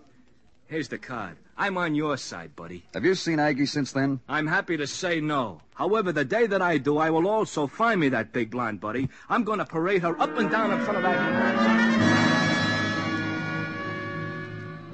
Here's 0.69 0.87
the 0.87 0.99
card. 0.99 1.35
I'm 1.57 1.79
on 1.79 1.95
your 1.95 2.15
side, 2.15 2.55
buddy. 2.55 2.85
Have 2.93 3.03
you 3.03 3.15
seen 3.15 3.39
Aggie 3.39 3.65
since 3.65 3.91
then? 3.91 4.19
I'm 4.29 4.45
happy 4.45 4.77
to 4.77 4.85
say 4.85 5.19
no. 5.19 5.61
However, 5.73 6.11
the 6.11 6.23
day 6.23 6.45
that 6.45 6.61
I 6.61 6.77
do, 6.77 6.99
I 6.99 7.09
will 7.09 7.27
also 7.27 7.65
find 7.65 7.99
me 7.99 8.09
that 8.09 8.31
big 8.31 8.51
blonde 8.51 8.79
buddy. 8.79 9.09
I'm 9.29 9.43
going 9.43 9.57
to 9.57 9.65
parade 9.65 10.03
her 10.03 10.21
up 10.21 10.37
and 10.37 10.51
down 10.51 10.69
in 10.69 10.79
front 10.81 10.97
of 10.97 11.03
that. 11.03 11.19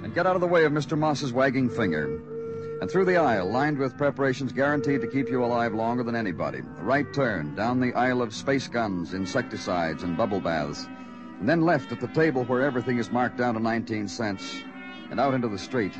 And 0.01 0.15
get 0.15 0.25
out 0.25 0.35
of 0.35 0.41
the 0.41 0.47
way 0.47 0.63
of 0.63 0.71
Mr. 0.71 0.97
Moss's 0.97 1.33
wagging 1.33 1.69
finger. 1.69 2.05
And 2.79 2.89
through 2.89 3.03
the 3.03 3.17
aisle, 3.17 3.51
lined 3.51 3.77
with 3.77 3.97
preparations 3.97 4.53
guaranteed 4.53 5.01
to 5.01 5.07
keep 5.07 5.27
you 5.27 5.43
alive 5.43 5.73
longer 5.73 6.03
than 6.03 6.15
anybody. 6.15 6.59
A 6.59 6.83
right 6.83 7.13
turn 7.13 7.53
down 7.53 7.81
the 7.81 7.93
aisle 7.95 8.21
of 8.21 8.33
space 8.33 8.69
guns, 8.69 9.13
insecticides, 9.13 10.03
and 10.03 10.15
bubble 10.15 10.39
baths. 10.39 10.87
And 11.41 11.49
then 11.49 11.63
left 11.63 11.91
at 11.91 11.99
the 11.99 12.07
table 12.07 12.45
where 12.45 12.61
everything 12.61 12.97
is 12.97 13.11
marked 13.11 13.37
down 13.37 13.55
to 13.55 13.59
19 13.59 14.07
cents. 14.07 14.63
And 15.11 15.19
out 15.19 15.33
into 15.33 15.47
the 15.47 15.59
street. 15.59 15.93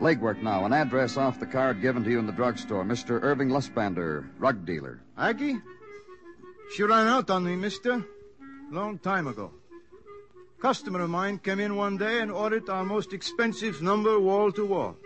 Legwork 0.00 0.42
now. 0.42 0.64
An 0.64 0.72
address 0.72 1.16
off 1.16 1.40
the 1.40 1.46
card 1.46 1.80
given 1.80 2.04
to 2.04 2.10
you 2.10 2.18
in 2.18 2.26
the 2.26 2.32
drugstore. 2.32 2.84
Mr. 2.84 3.22
Irving 3.22 3.48
Lusbander, 3.48 4.24
drug 4.38 4.66
dealer. 4.66 5.00
Aggie? 5.16 5.56
She 6.74 6.82
ran 6.82 7.06
out 7.06 7.30
on 7.30 7.44
me, 7.44 7.56
mister. 7.56 8.04
Long 8.70 8.98
time 8.98 9.28
ago. 9.28 9.52
Customer 10.60 11.02
of 11.02 11.10
mine 11.10 11.38
came 11.38 11.60
in 11.60 11.76
one 11.76 11.96
day 11.96 12.20
and 12.20 12.30
ordered 12.32 12.68
our 12.70 12.84
most 12.84 13.12
expensive 13.12 13.82
number 13.82 14.18
wall 14.18 14.50
to 14.52 14.64
wall. 14.64 14.96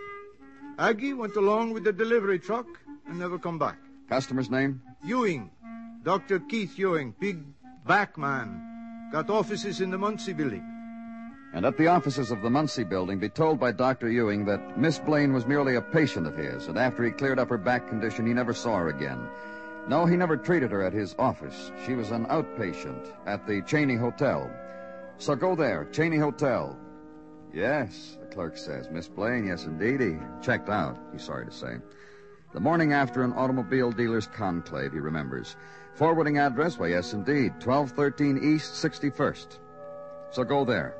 Aggie 0.79 1.13
went 1.13 1.35
along 1.37 1.73
with 1.73 1.85
the 1.85 1.93
delivery 1.93 2.39
truck 2.39 2.67
and 3.09 3.19
never 3.19 3.39
come 3.39 3.59
back. 3.59 3.77
Customer's 4.09 4.51
name? 4.51 4.81
Ewing. 5.05 5.51
Dr. 6.05 6.39
Keith 6.39 6.79
Ewing, 6.79 7.13
big 7.19 7.43
back 7.85 8.17
man. 8.17 9.11
Got 9.13 9.29
offices 9.31 9.81
in 9.81 9.91
the 9.91 9.99
Muncie 9.99 10.33
building. 10.33 10.78
And 11.55 11.65
at 11.65 11.79
the 11.79 11.87
offices 11.87 12.31
of 12.31 12.43
the 12.43 12.51
Muncie 12.51 12.85
building, 12.85 13.19
be 13.19 13.31
told 13.31 13.59
by 13.59 13.73
Dr. 13.73 14.11
Ewing 14.11 14.45
that 14.45 14.79
Miss 14.79 14.99
Blaine 14.99 15.33
was 15.33 15.47
merely 15.47 15.77
a 15.77 15.83
patient 15.83 16.27
of 16.27 16.37
his, 16.37 16.69
and 16.69 16.79
after 16.79 17.03
he 17.03 17.11
cleared 17.11 17.39
up 17.39 17.49
her 17.49 17.57
back 17.59 17.89
condition, 17.89 18.27
he 18.27 18.35
never 18.35 18.53
saw 18.53 18.77
her 18.77 18.89
again. 18.89 19.27
No, 19.89 20.05
he 20.05 20.17
never 20.17 20.37
treated 20.37 20.71
her 20.71 20.83
at 20.83 20.93
his 20.93 21.15
office. 21.19 21.73
She 21.87 21.95
was 21.95 22.11
an 22.11 22.27
outpatient 22.27 23.13
at 23.27 23.47
the 23.47 23.63
Cheney 23.63 23.97
Hotel. 23.97 24.51
So 25.17 25.35
go 25.35 25.57
there, 25.57 25.87
Cheney 25.87 26.19
Hotel. 26.19 26.79
Yes, 27.55 28.19
the 28.21 28.27
clerk 28.27 28.59
says. 28.59 28.91
Miss 28.91 29.09
Blaine, 29.09 29.47
yes, 29.47 29.65
indeed. 29.65 30.01
He 30.01 30.19
checked 30.43 30.69
out, 30.69 30.99
he's 31.13 31.25
sorry 31.25 31.47
to 31.47 31.53
say. 31.53 31.77
The 32.53 32.61
morning 32.61 32.93
after 32.93 33.23
an 33.23 33.33
automobile 33.33 33.91
dealer's 33.91 34.27
conclave, 34.27 34.93
he 34.93 34.99
remembers. 34.99 35.57
Forwarding 35.95 36.39
address, 36.39 36.79
why, 36.79 36.89
yes, 36.89 37.15
indeed. 37.15 37.53
1213 37.65 38.55
East 38.55 38.75
61st. 38.75 39.59
So 40.31 40.45
go 40.45 40.67
there. 40.67 40.95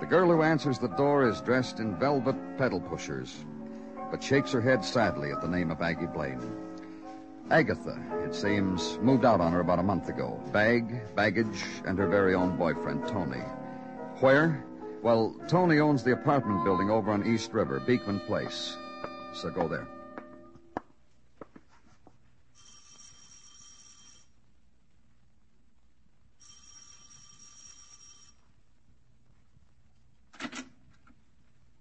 The 0.00 0.06
girl 0.06 0.28
who 0.30 0.42
answers 0.42 0.78
the 0.78 0.88
door 0.88 1.26
is 1.28 1.40
dressed 1.40 1.80
in 1.80 1.96
velvet 1.96 2.36
pedal 2.58 2.80
pushers, 2.80 3.44
but 4.10 4.22
shakes 4.22 4.52
her 4.52 4.60
head 4.60 4.84
sadly 4.84 5.32
at 5.32 5.40
the 5.40 5.48
name 5.48 5.70
of 5.70 5.80
Aggie 5.82 6.06
Blaine. 6.06 6.40
Agatha, 7.50 7.98
it 8.24 8.34
seems, 8.34 8.98
moved 8.98 9.24
out 9.24 9.40
on 9.40 9.52
her 9.52 9.60
about 9.60 9.78
a 9.78 9.82
month 9.82 10.08
ago. 10.08 10.40
Bag, 10.52 11.14
baggage, 11.14 11.64
and 11.86 11.98
her 11.98 12.08
very 12.08 12.34
own 12.34 12.56
boyfriend, 12.56 13.06
Tony. 13.08 13.42
Where? 14.20 14.64
Well, 15.02 15.34
Tony 15.48 15.78
owns 15.78 16.02
the 16.02 16.12
apartment 16.12 16.64
building 16.64 16.90
over 16.90 17.10
on 17.10 17.26
East 17.26 17.52
River, 17.52 17.80
Beekman 17.80 18.20
Place. 18.20 18.76
So 19.32 19.50
go 19.50 19.68
there. 19.68 19.86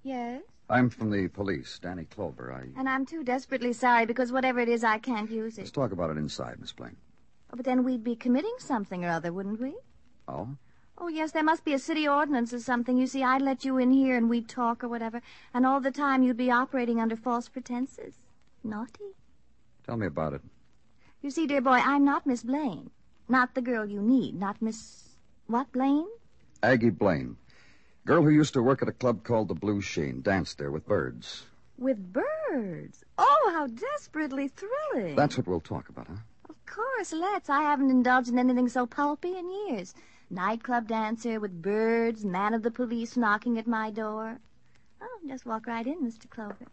Yes? 0.04 0.44
I'm 0.70 0.90
from 0.90 1.12
the 1.12 1.28
police, 1.28 1.78
Danny 1.80 2.06
Clover. 2.06 2.52
I. 2.52 2.80
And 2.80 2.90
I'm 2.90 3.06
too 3.06 3.24
desperately 3.24 3.74
sorry 3.74 4.06
because 4.06 4.32
whatever 4.32 4.60
it 4.60 4.70
is, 4.70 4.84
I 4.84 4.98
can't 4.98 5.30
use 5.30 5.58
it. 5.58 5.62
Let's 5.62 5.72
talk 5.72 5.92
about 5.92 6.10
it 6.10 6.18
inside, 6.18 6.60
Miss 6.60 6.72
Blaine. 6.72 6.98
Oh, 7.52 7.56
but 7.56 7.66
then 7.66 7.84
we'd 7.84 8.04
be 8.04 8.16
committing 8.16 8.56
something 8.58 9.06
or 9.06 9.10
other, 9.10 9.32
wouldn't 9.32 9.62
we? 9.62 9.76
Oh? 10.28 10.50
Oh, 10.98 11.08
yes, 11.08 11.32
there 11.32 11.44
must 11.44 11.66
be 11.66 11.74
a 11.74 11.80
city 11.80 12.08
ordinance 12.08 12.54
or 12.54 12.60
something. 12.60 12.98
You 12.98 13.06
see, 13.06 13.22
I'd 13.22 13.42
let 13.42 13.64
you 13.64 13.78
in 13.78 13.92
here 13.92 14.18
and 14.18 14.30
we'd 14.30 14.50
talk 14.50 14.84
or 14.84 14.88
whatever, 14.88 15.22
and 15.54 15.66
all 15.66 15.82
the 15.82 15.92
time 15.92 16.24
you'd 16.24 16.38
be 16.38 16.50
operating 16.50 17.00
under 17.00 17.16
false 17.16 17.48
pretenses. 17.48 18.16
Naughty. 18.64 19.14
Tell 19.86 19.98
me 19.98 20.08
about 20.08 20.34
it. 20.34 20.42
You 21.22 21.30
see, 21.30 21.46
dear 21.46 21.62
boy, 21.62 21.82
I'm 21.84 22.06
not 22.06 22.26
Miss 22.26 22.44
Blaine. 22.44 22.90
Not 23.28 23.54
the 23.54 23.62
girl 23.62 23.86
you 23.86 24.02
need. 24.02 24.40
Not 24.40 24.62
Miss. 24.62 25.10
What, 25.48 25.72
Blaine? 25.72 26.08
Aggie 26.64 26.90
Blaine. 26.90 27.36
Girl 28.06 28.22
who 28.22 28.30
used 28.30 28.54
to 28.54 28.62
work 28.62 28.84
at 28.84 28.88
a 28.88 28.92
club 28.92 29.24
called 29.24 29.48
the 29.48 29.56
Blue 29.56 29.82
Sheen, 29.82 30.22
danced 30.22 30.60
there 30.60 30.70
with 30.70 30.86
birds. 30.88 31.48
With 31.80 32.14
birds. 32.14 33.04
Oh, 33.18 33.52
how 33.52 33.66
desperately 33.66 34.48
thrilling. 34.48 35.16
That's 35.16 35.38
what 35.38 35.48
we'll 35.48 35.60
talk 35.60 35.90
about, 35.90 36.08
huh? 36.08 36.18
Of 36.48 36.56
course, 36.68 37.12
let's. 37.12 37.50
I 37.50 37.64
haven't 37.64 37.90
indulged 37.90 38.30
in 38.30 38.38
anything 38.38 38.70
so 38.70 38.86
pulpy 38.86 39.36
in 39.36 39.50
years. 39.50 39.96
Nightclub 40.30 40.88
dancer 40.88 41.40
with 41.40 41.64
birds, 41.64 42.24
man 42.24 42.54
of 42.54 42.62
the 42.62 42.70
police 42.70 43.18
knocking 43.18 43.58
at 43.58 43.66
my 43.66 43.90
door. 43.90 44.38
Oh, 45.02 45.20
just 45.28 45.48
walk 45.48 45.66
right 45.66 45.88
in, 45.88 46.06
Mr. 46.06 46.30
Clover. 46.30 46.68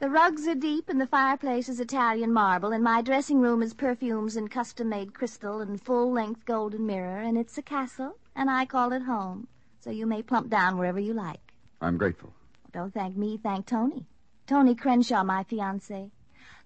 The 0.00 0.10
rugs 0.10 0.48
are 0.48 0.54
deep 0.56 0.88
and 0.88 1.00
the 1.00 1.06
fireplace 1.06 1.68
is 1.68 1.78
Italian 1.78 2.32
marble, 2.32 2.72
and 2.72 2.82
my 2.82 3.00
dressing 3.00 3.40
room 3.40 3.62
is 3.62 3.74
perfumes 3.74 4.34
and 4.34 4.50
custom-made 4.50 5.14
crystal 5.14 5.60
and 5.60 5.80
full-length 5.80 6.46
golden 6.46 6.84
mirror, 6.84 7.20
and 7.20 7.38
it's 7.38 7.58
a 7.58 7.62
castle, 7.62 8.16
and 8.40 8.48
I 8.50 8.64
call 8.64 8.92
it 8.94 9.02
home. 9.02 9.46
So 9.80 9.90
you 9.90 10.06
may 10.06 10.22
plump 10.22 10.48
down 10.48 10.78
wherever 10.78 10.98
you 10.98 11.12
like. 11.12 11.52
I'm 11.82 11.98
grateful. 11.98 12.32
Don't 12.72 12.92
thank 12.92 13.14
me, 13.14 13.38
thank 13.42 13.66
Tony. 13.66 14.06
Tony 14.46 14.74
Crenshaw, 14.74 15.22
my 15.24 15.44
fiancé. 15.44 16.10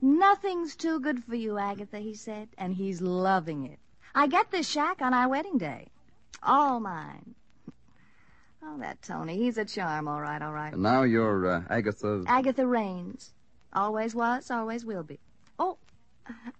Nothing's 0.01 0.77
too 0.77 1.01
good 1.01 1.25
for 1.25 1.35
you, 1.35 1.59
Agatha, 1.59 1.99
he 1.99 2.15
said, 2.15 2.49
and 2.57 2.75
he's 2.75 3.01
loving 3.03 3.67
it. 3.67 3.81
I 4.15 4.29
get 4.29 4.53
this 4.53 4.69
shack 4.69 5.03
on 5.03 5.13
our 5.13 5.29
wedding 5.29 5.59
day. 5.59 5.89
All 6.45 6.79
mine. 6.79 7.35
Oh, 8.63 8.79
that 8.79 9.03
Tony, 9.03 9.37
he's 9.37 9.59
a 9.59 9.65
charm, 9.65 10.07
all 10.07 10.21
right, 10.21 10.41
all 10.41 10.53
right. 10.53 10.75
And 10.75 10.83
now 10.83 11.03
you're 11.03 11.47
uh, 11.47 11.63
Agatha. 11.69 12.23
Agatha 12.29 12.65
Raines. 12.65 13.35
Always 13.73 14.15
was, 14.15 14.49
always 14.49 14.85
will 14.85 15.03
be. 15.03 15.19
Oh, 15.59 15.79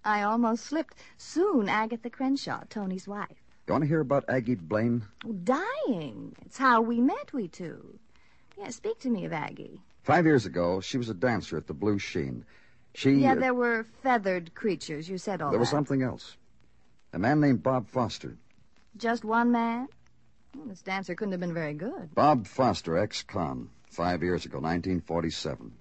I 0.03 0.23
almost 0.23 0.65
slipped. 0.65 0.97
Soon, 1.17 1.69
Agatha 1.69 2.09
Crenshaw, 2.09 2.63
Tony's 2.69 3.07
wife. 3.07 3.44
You 3.67 3.71
want 3.73 3.83
to 3.83 3.87
hear 3.87 4.01
about 4.01 4.25
Aggie 4.29 4.55
Blaine? 4.55 5.03
Oh, 5.25 5.33
dying. 5.33 6.35
It's 6.45 6.57
how 6.57 6.81
we 6.81 7.01
met, 7.01 7.33
we 7.33 7.47
two. 7.47 7.97
Yeah, 8.57 8.69
speak 8.69 8.99
to 8.99 9.09
me 9.09 9.25
of 9.25 9.33
Aggie. 9.33 9.81
Five 10.03 10.25
years 10.25 10.45
ago, 10.45 10.81
she 10.81 10.99
was 10.99 11.09
a 11.09 11.15
dancer 11.15 11.57
at 11.57 11.65
the 11.65 11.73
Blue 11.73 11.97
Sheen. 11.97 12.45
She. 12.93 13.13
Yeah, 13.13 13.31
uh, 13.31 13.35
there 13.35 13.53
were 13.55 13.83
feathered 14.03 14.53
creatures. 14.53 15.09
You 15.09 15.17
said 15.17 15.41
all 15.41 15.49
there 15.49 15.59
was 15.59 15.69
something 15.69 16.03
else. 16.03 16.37
A 17.11 17.17
man 17.17 17.39
named 17.39 17.63
Bob 17.63 17.87
Foster. 17.89 18.37
Just 18.97 19.25
one 19.25 19.51
man? 19.51 19.87
Well, 20.55 20.67
this 20.67 20.83
dancer 20.83 21.15
couldn't 21.15 21.31
have 21.31 21.41
been 21.41 21.53
very 21.53 21.73
good. 21.73 22.13
Bob 22.13 22.45
Foster, 22.45 22.97
ex-con, 22.97 23.69
five 23.89 24.21
years 24.21 24.45
ago, 24.45 24.57
1947. 24.57 25.73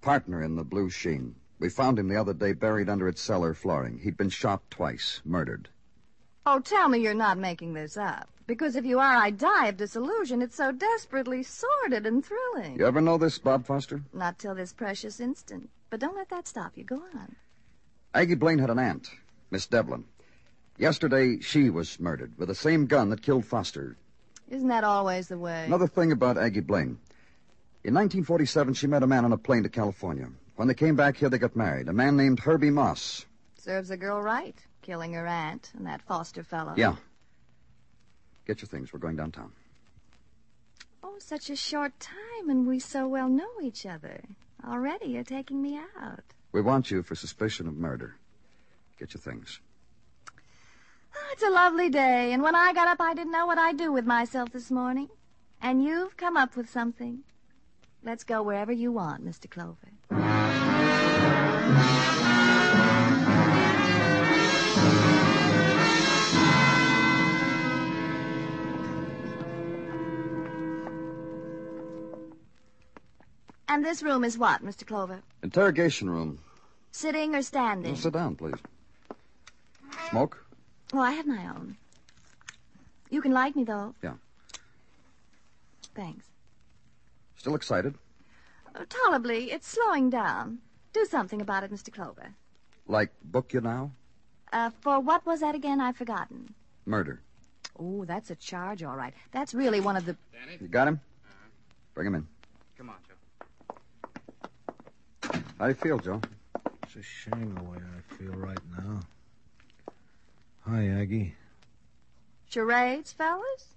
Partner 0.00 0.42
in 0.42 0.56
the 0.56 0.64
Blue 0.64 0.90
Sheen. 0.90 1.36
We 1.60 1.68
found 1.68 2.00
him 2.00 2.08
the 2.08 2.20
other 2.20 2.34
day 2.34 2.52
buried 2.52 2.88
under 2.88 3.06
its 3.06 3.22
cellar 3.22 3.54
flooring. 3.54 4.00
He'd 4.00 4.16
been 4.16 4.28
shot 4.28 4.68
twice, 4.70 5.22
murdered. 5.24 5.68
Oh, 6.44 6.58
tell 6.58 6.88
me 6.88 6.98
you're 6.98 7.14
not 7.14 7.38
making 7.38 7.74
this 7.74 7.96
up. 7.96 8.28
Because 8.48 8.74
if 8.74 8.84
you 8.84 8.98
are, 8.98 9.16
I 9.16 9.30
die 9.30 9.68
of 9.68 9.76
disillusion. 9.76 10.42
It's 10.42 10.56
so 10.56 10.72
desperately 10.72 11.44
sordid 11.44 12.04
and 12.04 12.24
thrilling. 12.24 12.78
You 12.78 12.86
ever 12.86 13.00
know 13.00 13.16
this, 13.16 13.38
Bob 13.38 13.64
Foster? 13.64 14.02
Not 14.12 14.38
till 14.38 14.54
this 14.54 14.72
precious 14.72 15.20
instant. 15.20 15.70
But 15.88 16.00
don't 16.00 16.16
let 16.16 16.30
that 16.30 16.48
stop 16.48 16.72
you. 16.76 16.82
Go 16.82 16.96
on. 17.14 17.36
Aggie 18.12 18.34
Blaine 18.34 18.58
had 18.58 18.70
an 18.70 18.78
aunt, 18.78 19.08
Miss 19.50 19.66
Devlin. 19.66 20.04
Yesterday, 20.78 21.38
she 21.40 21.70
was 21.70 22.00
murdered 22.00 22.32
with 22.36 22.48
the 22.48 22.54
same 22.54 22.86
gun 22.86 23.10
that 23.10 23.22
killed 23.22 23.44
Foster. 23.44 23.96
Isn't 24.50 24.68
that 24.68 24.84
always 24.84 25.28
the 25.28 25.38
way? 25.38 25.64
Another 25.66 25.86
thing 25.86 26.10
about 26.10 26.36
Aggie 26.36 26.60
Blaine. 26.60 26.98
In 27.84 27.94
1947, 27.94 28.74
she 28.74 28.86
met 28.88 29.02
a 29.02 29.06
man 29.06 29.24
on 29.24 29.32
a 29.32 29.38
plane 29.38 29.62
to 29.62 29.68
California. 29.68 30.28
When 30.56 30.66
they 30.66 30.74
came 30.74 30.96
back 30.96 31.16
here, 31.16 31.28
they 31.28 31.38
got 31.38 31.54
married. 31.56 31.88
A 31.88 31.92
man 31.92 32.16
named 32.16 32.40
Herbie 32.40 32.70
Moss. 32.70 33.26
Serves 33.56 33.90
a 33.90 33.96
girl 33.96 34.20
right, 34.20 34.56
killing 34.82 35.14
her 35.14 35.26
aunt 35.26 35.70
and 35.76 35.86
that 35.86 36.02
foster 36.02 36.42
fellow. 36.42 36.74
Yeah. 36.76 36.96
Get 38.46 38.60
your 38.60 38.68
things. 38.68 38.92
We're 38.92 38.98
going 38.98 39.16
downtown. 39.16 39.52
Oh, 41.02 41.16
such 41.18 41.50
a 41.50 41.56
short 41.56 41.98
time, 42.00 42.50
and 42.50 42.66
we 42.66 42.78
so 42.78 43.08
well 43.08 43.28
know 43.28 43.60
each 43.62 43.86
other. 43.86 44.20
Already 44.66 45.06
you're 45.06 45.24
taking 45.24 45.62
me 45.62 45.78
out. 46.00 46.24
We 46.52 46.60
want 46.60 46.90
you 46.90 47.02
for 47.02 47.14
suspicion 47.14 47.66
of 47.66 47.76
murder. 47.76 48.16
Get 48.98 49.14
your 49.14 49.20
things. 49.20 49.60
Oh, 51.14 51.28
it's 51.32 51.42
a 51.42 51.50
lovely 51.50 51.90
day, 51.90 52.32
and 52.32 52.42
when 52.42 52.54
I 52.54 52.72
got 52.72 52.88
up, 52.88 53.00
I 53.00 53.14
didn't 53.14 53.32
know 53.32 53.46
what 53.46 53.58
I'd 53.58 53.76
do 53.76 53.92
with 53.92 54.06
myself 54.06 54.50
this 54.52 54.70
morning. 54.70 55.08
And 55.60 55.84
you've 55.84 56.16
come 56.16 56.36
up 56.36 56.56
with 56.56 56.68
something. 56.68 57.20
Let's 58.02 58.24
go 58.24 58.42
wherever 58.42 58.72
you 58.72 58.90
want, 58.90 59.24
Mr. 59.24 59.48
Clover. 59.48 59.92
And 73.72 73.82
this 73.82 74.02
room 74.02 74.22
is 74.22 74.36
what, 74.36 74.62
Mr. 74.62 74.86
Clover? 74.86 75.22
Interrogation 75.42 76.10
room. 76.10 76.38
Sitting 76.90 77.34
or 77.34 77.40
standing? 77.40 77.92
Well, 77.92 78.00
sit 78.02 78.12
down, 78.12 78.36
please. 78.36 78.60
Smoke? 80.10 80.44
Oh, 80.92 81.00
I 81.00 81.12
have 81.12 81.26
my 81.26 81.46
own. 81.46 81.78
You 83.08 83.22
can 83.22 83.32
light 83.32 83.56
me, 83.56 83.64
though. 83.64 83.94
Yeah. 84.02 84.16
Thanks. 85.94 86.26
Still 87.36 87.54
excited? 87.54 87.94
Oh, 88.76 88.84
tolerably. 88.90 89.50
It's 89.50 89.68
slowing 89.68 90.10
down. 90.10 90.58
Do 90.92 91.06
something 91.06 91.40
about 91.40 91.64
it, 91.64 91.72
Mr. 91.72 91.90
Clover. 91.90 92.34
Like 92.86 93.10
book 93.24 93.54
you 93.54 93.62
now? 93.62 93.92
Uh, 94.52 94.68
for 94.82 95.00
what 95.00 95.24
was 95.24 95.40
that 95.40 95.54
again? 95.54 95.80
I've 95.80 95.96
forgotten. 95.96 96.52
Murder. 96.84 97.22
Oh, 97.78 98.04
that's 98.04 98.30
a 98.30 98.34
charge, 98.34 98.82
all 98.82 98.96
right. 98.96 99.14
That's 99.30 99.54
really 99.54 99.80
one 99.80 99.96
of 99.96 100.04
the. 100.04 100.14
Danny? 100.30 100.58
You 100.60 100.68
got 100.68 100.88
him? 100.88 101.00
Bring 101.94 102.08
him 102.08 102.16
in. 102.16 102.26
Come 102.76 102.90
on, 102.90 102.96
Joe. 103.08 103.11
How 105.58 105.66
do 105.66 105.68
you 105.70 105.74
feel, 105.74 105.98
Joe? 105.98 106.20
It's 106.82 106.96
a 106.96 107.02
shame 107.02 107.54
the 107.54 107.62
way 107.62 107.78
I 107.78 108.14
feel 108.14 108.32
right 108.32 108.58
now. 108.76 109.00
Hi, 110.66 110.88
Aggie. 110.88 111.34
Charades, 112.48 113.12
fellas? 113.12 113.74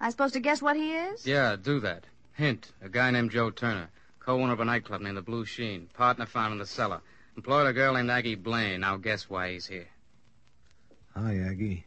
I 0.00 0.10
supposed 0.10 0.34
to 0.34 0.40
guess 0.40 0.60
what 0.60 0.76
he 0.76 0.92
is? 0.92 1.26
Yeah, 1.26 1.56
do 1.56 1.80
that. 1.80 2.04
Hint, 2.34 2.72
a 2.82 2.88
guy 2.88 3.10
named 3.10 3.30
Joe 3.30 3.50
Turner, 3.50 3.88
co-owner 4.18 4.52
of 4.52 4.60
a 4.60 4.64
nightclub 4.64 5.00
named 5.00 5.16
the 5.16 5.22
Blue 5.22 5.44
Sheen, 5.46 5.88
partner 5.94 6.26
found 6.26 6.52
in 6.52 6.58
the 6.58 6.66
cellar. 6.66 7.00
Employed 7.36 7.66
a 7.66 7.72
girl 7.72 7.94
named 7.94 8.10
Aggie 8.10 8.34
Blaine. 8.34 8.80
Now 8.80 8.96
guess 8.96 9.30
why 9.30 9.52
he's 9.52 9.66
here. 9.66 9.88
Hi, 11.14 11.38
Aggie. 11.38 11.84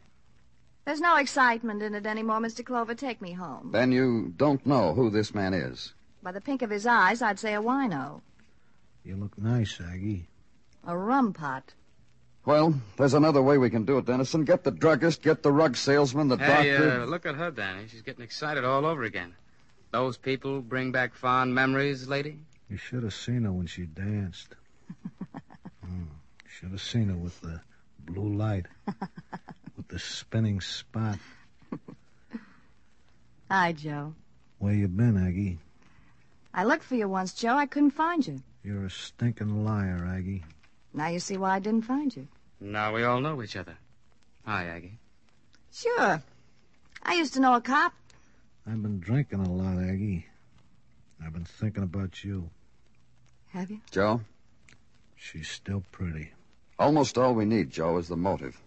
There's 0.84 1.00
no 1.00 1.16
excitement 1.16 1.82
in 1.82 1.94
it 1.94 2.06
anymore, 2.06 2.40
Mr. 2.40 2.64
Clover. 2.64 2.94
Take 2.94 3.20
me 3.20 3.32
home. 3.32 3.70
Then 3.72 3.92
you 3.92 4.32
don't 4.36 4.64
know 4.66 4.94
who 4.94 5.10
this 5.10 5.34
man 5.34 5.54
is. 5.54 5.92
By 6.22 6.32
the 6.32 6.40
pink 6.40 6.62
of 6.62 6.70
his 6.70 6.86
eyes, 6.86 7.22
I'd 7.22 7.38
say 7.38 7.54
a 7.54 7.62
wino. 7.62 8.22
You 9.04 9.16
look 9.16 9.36
nice, 9.38 9.80
Aggie. 9.80 10.28
A 10.86 10.96
rum 10.96 11.32
pot. 11.32 11.74
Well, 12.44 12.74
there's 12.96 13.14
another 13.14 13.42
way 13.42 13.58
we 13.58 13.70
can 13.70 13.84
do 13.84 13.98
it, 13.98 14.06
Dennison. 14.06 14.44
Get 14.44 14.64
the 14.64 14.70
druggist, 14.70 15.22
get 15.22 15.42
the 15.42 15.52
rug 15.52 15.76
salesman, 15.76 16.28
the 16.28 16.36
Hey, 16.38 16.70
doctor. 16.72 17.02
uh, 17.02 17.04
look 17.04 17.26
at 17.26 17.34
her, 17.34 17.50
Danny. 17.50 17.86
She's 17.88 18.02
getting 18.02 18.24
excited 18.24 18.64
all 18.64 18.86
over 18.86 19.02
again. 19.04 19.34
Those 19.90 20.16
people 20.16 20.60
bring 20.62 20.92
back 20.92 21.14
fond 21.14 21.54
memories, 21.54 22.08
lady? 22.08 22.38
You 22.68 22.76
should 22.76 23.02
have 23.02 23.12
seen 23.14 23.44
her 23.44 23.52
when 23.52 23.66
she 23.66 23.84
danced. 23.86 24.54
mm, 25.86 26.06
should 26.48 26.70
have 26.70 26.80
seen 26.80 27.08
her 27.08 27.16
with 27.16 27.38
the 27.40 27.60
blue 27.98 28.34
light, 28.34 28.66
with 29.76 29.88
the 29.88 29.98
spinning 29.98 30.60
spot. 30.60 31.18
Hi, 33.50 33.72
Joe. 33.72 34.14
Where 34.58 34.74
you 34.74 34.88
been, 34.88 35.16
Aggie? 35.16 35.58
I 36.54 36.64
looked 36.64 36.84
for 36.84 36.94
you 36.94 37.08
once, 37.08 37.32
Joe. 37.34 37.54
I 37.56 37.66
couldn't 37.66 37.90
find 37.90 38.26
you. 38.26 38.42
You're 38.62 38.84
a 38.86 38.90
stinking 38.90 39.64
liar, 39.64 40.06
Aggie. 40.14 40.44
Now 40.92 41.08
you 41.08 41.20
see 41.20 41.36
why 41.36 41.56
I 41.56 41.58
didn't 41.60 41.82
find 41.86 42.14
you. 42.14 42.28
Now 42.60 42.94
we 42.94 43.04
all 43.04 43.20
know 43.20 43.42
each 43.42 43.56
other. 43.56 43.76
Hi, 44.44 44.64
Aggie. 44.66 44.98
Sure. 45.72 46.22
I 47.02 47.14
used 47.14 47.34
to 47.34 47.40
know 47.40 47.54
a 47.54 47.60
cop. 47.60 47.94
I've 48.66 48.82
been 48.82 49.00
drinking 49.00 49.40
a 49.40 49.50
lot, 49.50 49.82
Aggie. 49.82 50.26
I've 51.24 51.32
been 51.32 51.44
thinking 51.44 51.82
about 51.82 52.22
you. 52.24 52.50
Have 53.50 53.70
you? 53.70 53.80
Joe, 53.90 54.20
She's 55.16 55.48
still 55.50 55.82
pretty. 55.92 56.32
almost 56.78 57.18
all 57.18 57.34
we 57.34 57.44
need, 57.44 57.70
Joe, 57.70 57.98
is 57.98 58.08
the 58.08 58.16
motive. 58.16 58.58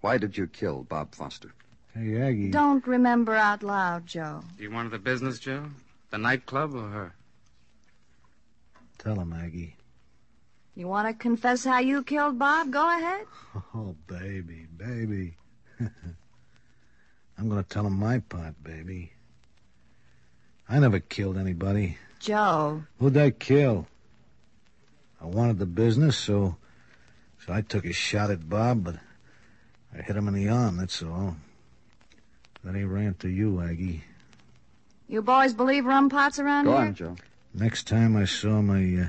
Why 0.00 0.16
did 0.18 0.36
you 0.38 0.46
kill 0.46 0.84
Bob 0.84 1.14
Foster? 1.14 1.52
Hey, 1.94 2.20
Aggie. 2.20 2.50
Don't 2.50 2.86
remember 2.86 3.34
out 3.34 3.62
loud, 3.62 4.06
Joe. 4.06 4.42
Do 4.56 4.62
you 4.64 4.70
want 4.70 4.90
the 4.90 4.98
business, 4.98 5.38
Joe? 5.38 5.66
The 6.10 6.18
nightclub 6.18 6.74
or 6.74 6.88
her? 6.88 7.14
Tell 9.02 9.18
him, 9.18 9.32
Aggie. 9.32 9.74
You 10.76 10.86
want 10.86 11.08
to 11.08 11.14
confess 11.14 11.64
how 11.64 11.80
you 11.80 12.04
killed 12.04 12.38
Bob? 12.38 12.70
Go 12.70 12.86
ahead. 12.88 13.26
Oh, 13.74 13.96
baby, 14.06 14.66
baby. 14.76 15.36
I'm 15.80 17.48
going 17.48 17.62
to 17.62 17.68
tell 17.68 17.86
him 17.86 17.98
my 17.98 18.20
part, 18.20 18.62
baby. 18.62 19.12
I 20.68 20.78
never 20.78 21.00
killed 21.00 21.36
anybody. 21.36 21.98
Joe. 22.20 22.84
Who'd 22.98 23.16
I 23.16 23.30
kill? 23.30 23.86
I 25.20 25.26
wanted 25.26 25.58
the 25.58 25.66
business, 25.66 26.16
so 26.16 26.56
so 27.44 27.52
I 27.52 27.62
took 27.62 27.84
a 27.84 27.92
shot 27.92 28.30
at 28.30 28.48
Bob, 28.48 28.84
but 28.84 28.96
I 29.96 30.02
hit 30.02 30.16
him 30.16 30.28
in 30.28 30.34
the 30.34 30.48
arm, 30.48 30.76
that's 30.76 31.02
all. 31.02 31.36
Then 32.62 32.74
he 32.76 32.84
ran 32.84 33.14
to 33.14 33.28
you, 33.28 33.60
Aggie. 33.60 34.04
You 35.08 35.22
boys 35.22 35.52
believe 35.52 35.84
rum 35.84 36.08
pots 36.08 36.38
around 36.38 36.64
Go 36.66 36.70
here? 36.70 36.80
Go 36.80 36.86
on, 36.86 36.94
Joe. 36.94 37.16
Next 37.54 37.86
time 37.86 38.16
I 38.16 38.24
saw 38.24 38.62
my 38.62 39.02
uh, 39.02 39.08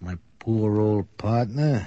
my 0.00 0.18
poor 0.38 0.80
old 0.80 1.16
partner, 1.16 1.86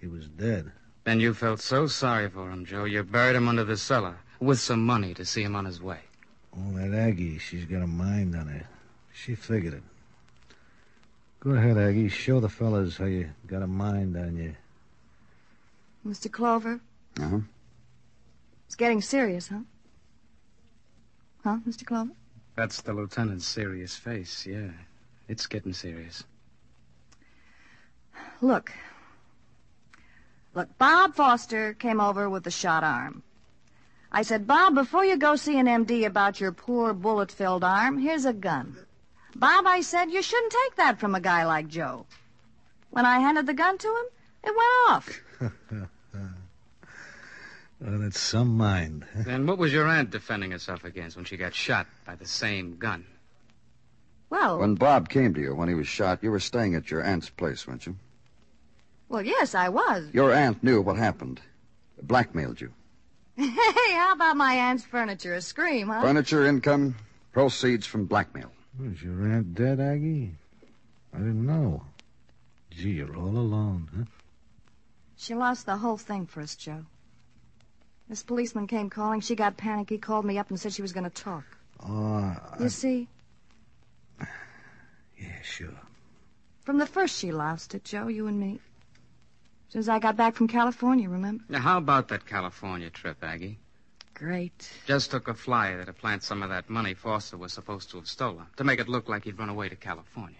he 0.00 0.06
was 0.06 0.28
dead. 0.28 0.70
Then 1.04 1.18
you 1.18 1.34
felt 1.34 1.60
so 1.60 1.86
sorry 1.86 2.28
for 2.28 2.50
him, 2.50 2.64
Joe, 2.64 2.84
you 2.84 3.02
buried 3.02 3.36
him 3.36 3.48
under 3.48 3.64
the 3.64 3.76
cellar 3.76 4.16
with 4.38 4.60
some 4.60 4.84
money 4.84 5.12
to 5.14 5.24
see 5.24 5.42
him 5.42 5.56
on 5.56 5.64
his 5.64 5.82
way. 5.82 6.00
Oh, 6.56 6.72
that 6.74 6.94
Aggie, 6.94 7.38
she's 7.38 7.64
got 7.64 7.82
a 7.82 7.86
mind 7.86 8.36
on 8.36 8.46
her. 8.46 8.66
She 9.12 9.34
figured 9.34 9.74
it. 9.74 9.82
Go 11.40 11.50
ahead, 11.52 11.78
Aggie. 11.78 12.08
Show 12.08 12.38
the 12.40 12.48
fellas 12.48 12.96
how 12.96 13.06
you 13.06 13.30
got 13.46 13.62
a 13.62 13.66
mind 13.66 14.16
on 14.16 14.36
you. 14.36 14.54
Mr. 16.06 16.30
Clover? 16.30 16.80
Uh-huh. 17.18 17.40
It's 18.66 18.74
getting 18.74 19.00
serious, 19.00 19.48
huh? 19.48 19.60
Huh, 21.42 21.58
Mr. 21.66 21.84
Clover? 21.84 22.12
That's 22.60 22.82
the 22.82 22.92
lieutenant's 22.92 23.46
serious 23.46 23.96
face, 23.96 24.44
yeah. 24.46 24.72
It's 25.28 25.46
getting 25.46 25.72
serious. 25.72 26.24
Look. 28.42 28.70
Look, 30.52 30.68
Bob 30.76 31.14
Foster 31.14 31.72
came 31.72 32.02
over 32.02 32.28
with 32.28 32.46
a 32.46 32.50
shot 32.50 32.84
arm. 32.84 33.22
I 34.12 34.20
said, 34.20 34.46
Bob, 34.46 34.74
before 34.74 35.06
you 35.06 35.16
go 35.16 35.36
see 35.36 35.58
an 35.58 35.64
MD 35.64 36.04
about 36.04 36.38
your 36.38 36.52
poor 36.52 36.92
bullet 36.92 37.32
filled 37.32 37.64
arm, 37.64 37.96
here's 37.96 38.26
a 38.26 38.34
gun. 38.34 38.76
Bob, 39.34 39.64
I 39.66 39.80
said, 39.80 40.10
you 40.10 40.20
shouldn't 40.20 40.52
take 40.52 40.76
that 40.76 41.00
from 41.00 41.14
a 41.14 41.20
guy 41.20 41.46
like 41.46 41.68
Joe. 41.68 42.04
When 42.90 43.06
I 43.06 43.20
handed 43.20 43.46
the 43.46 43.54
gun 43.54 43.78
to 43.78 43.88
him, 43.88 44.04
it 44.44 44.54
went 44.54 44.90
off. 44.90 45.88
Oh, 47.86 47.98
that's 47.98 48.18
some 48.20 48.56
mind. 48.56 49.06
huh? 49.16 49.22
Then 49.26 49.46
what 49.46 49.58
was 49.58 49.72
your 49.72 49.86
aunt 49.86 50.10
defending 50.10 50.50
herself 50.50 50.84
against 50.84 51.16
when 51.16 51.24
she 51.24 51.36
got 51.36 51.54
shot 51.54 51.86
by 52.04 52.14
the 52.14 52.26
same 52.26 52.76
gun? 52.76 53.06
Well, 54.28 54.58
When 54.58 54.74
Bob 54.76 55.08
came 55.08 55.34
to 55.34 55.40
you 55.40 55.54
when 55.54 55.68
he 55.68 55.74
was 55.74 55.88
shot, 55.88 56.22
you 56.22 56.30
were 56.30 56.38
staying 56.40 56.74
at 56.74 56.90
your 56.90 57.02
aunt's 57.02 57.30
place, 57.30 57.66
weren't 57.66 57.86
you? 57.86 57.96
well, 59.08 59.22
yes, 59.22 59.54
I 59.56 59.68
was. 59.70 60.08
Your 60.12 60.32
aunt 60.32 60.62
knew 60.62 60.80
what 60.82 60.96
happened. 60.96 61.40
Blackmailed 62.00 62.60
you. 62.60 62.72
Hey, 63.36 63.48
how 63.94 64.12
about 64.12 64.36
my 64.36 64.54
aunt's 64.54 64.84
furniture? 64.84 65.34
A 65.34 65.40
scream, 65.40 65.88
huh? 65.88 66.00
Furniture 66.02 66.46
income, 66.46 66.94
proceeds 67.32 67.86
from 67.86 68.04
blackmail. 68.04 68.52
Was 68.78 69.02
your 69.02 69.26
aunt 69.26 69.54
dead, 69.54 69.80
Aggie? 69.80 70.32
I 71.12 71.18
didn't 71.18 71.44
know. 71.44 71.82
Gee, 72.70 72.90
you're 72.90 73.16
all 73.16 73.36
alone, 73.36 73.88
huh? 73.96 74.04
She 75.16 75.34
lost 75.34 75.66
the 75.66 75.76
whole 75.78 75.96
thing 75.98 76.26
for 76.26 76.40
us, 76.40 76.54
Joe. 76.54 76.84
This 78.10 78.24
policeman 78.24 78.66
came 78.66 78.90
calling. 78.90 79.20
She 79.20 79.36
got 79.36 79.56
panicky, 79.56 79.96
called 79.96 80.24
me 80.24 80.36
up 80.36 80.50
and 80.50 80.58
said 80.58 80.72
she 80.72 80.82
was 80.82 80.92
going 80.92 81.04
to 81.04 81.10
talk. 81.10 81.44
Oh, 81.78 82.16
I- 82.16 82.56
You 82.58 82.68
see, 82.68 83.06
yeah, 85.16 85.40
sure. 85.42 85.68
from 86.64 86.78
the 86.78 86.86
first 86.86 87.16
she 87.16 87.30
lost 87.30 87.72
it, 87.74 87.84
Joe, 87.84 88.08
you 88.08 88.26
and 88.26 88.38
me. 88.40 88.58
Since 89.68 89.86
I 89.88 90.00
got 90.00 90.16
back 90.16 90.34
from 90.34 90.48
California, 90.48 91.08
remember? 91.08 91.44
Now, 91.48 91.60
how 91.60 91.78
about 91.78 92.08
that 92.08 92.26
California 92.26 92.90
trip, 92.90 93.18
Aggie? 93.22 93.60
Great. 94.14 94.68
Just 94.86 95.12
took 95.12 95.28
a 95.28 95.34
flyer 95.34 95.78
that 95.78 95.86
to 95.86 95.92
plant 95.92 96.24
some 96.24 96.42
of 96.42 96.50
that 96.50 96.68
money 96.68 96.94
Foster 96.94 97.36
was 97.36 97.52
supposed 97.52 97.90
to 97.92 97.96
have 97.98 98.08
stolen 98.08 98.46
to 98.56 98.64
make 98.64 98.80
it 98.80 98.88
look 98.88 99.08
like 99.08 99.22
he'd 99.24 99.38
run 99.38 99.48
away 99.48 99.68
to 99.68 99.76
California. 99.76 100.36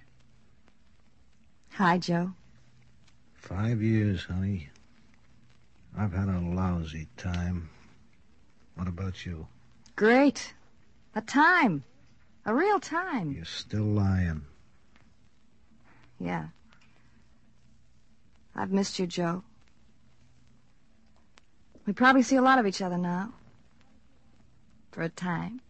Hi, 1.75 1.99
Joe. 1.99 2.33
Five 3.37 3.81
years, 3.81 4.25
honey. 4.25 4.69
I've 5.97 6.13
had 6.13 6.29
a 6.29 6.41
lousy 6.41 7.09
time. 7.17 7.69
What 8.75 8.89
about 8.89 9.27
you? 9.27 9.47
Great. 9.97 10.55
A 11.15 11.21
time. 11.21 11.85
A 12.47 12.55
real 12.55 12.81
time. 12.81 13.33
You're 13.33 13.45
still 13.45 13.85
lying. 13.85 14.43
Yeah. 16.19 16.49
I've 18.55 18.71
missed 18.71 18.99
you, 18.99 19.07
Joe. 19.07 19.43
We 21.87 21.93
probably 21.93 22.23
see 22.23 22.37
a 22.37 22.43
lot 22.43 22.59
of 22.59 22.67
each 22.67 22.83
other 22.83 22.99
now. 22.99 23.33
For 24.93 25.03
a 25.03 25.09
time. 25.09 25.61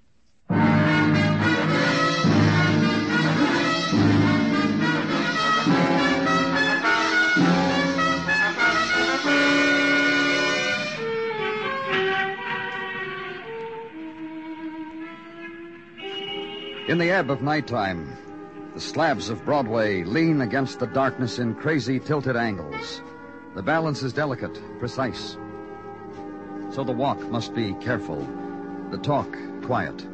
In 16.90 16.98
the 16.98 17.12
ebb 17.12 17.30
of 17.30 17.40
nighttime, 17.40 18.18
the 18.74 18.80
slabs 18.80 19.30
of 19.30 19.44
Broadway 19.44 20.02
lean 20.02 20.40
against 20.40 20.80
the 20.80 20.88
darkness 20.88 21.38
in 21.38 21.54
crazy 21.54 22.00
tilted 22.00 22.34
angles. 22.34 23.00
The 23.54 23.62
balance 23.62 24.02
is 24.02 24.12
delicate, 24.12 24.60
precise. 24.80 25.36
So 26.72 26.82
the 26.82 26.90
walk 26.90 27.20
must 27.30 27.54
be 27.54 27.74
careful, 27.74 28.26
the 28.90 28.98
talk 28.98 29.32
quiet. 29.62 30.04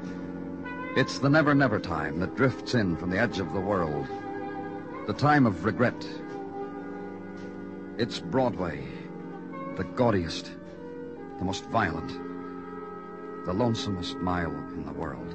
It's 0.97 1.19
the 1.19 1.31
never 1.31 1.55
never 1.55 1.81
time 1.81 2.21
that 2.21 2.37
drifts 2.37 2.75
in 2.75 2.95
from 2.99 3.09
the 3.09 3.19
edge 3.19 3.39
of 3.39 3.55
the 3.55 3.61
world. 3.61 4.07
The 5.07 5.15
time 5.15 5.47
of 5.47 5.65
regret. 5.65 6.07
It's 7.97 8.21
Broadway, 8.21 8.87
the 9.79 9.85
gaudiest, 9.85 10.53
the 11.39 11.45
most 11.47 11.65
violent, 11.71 12.11
the 13.47 13.55
lonesomest 13.55 14.21
mile 14.21 14.53
in 14.75 14.85
the 14.85 14.93
world. 14.93 15.35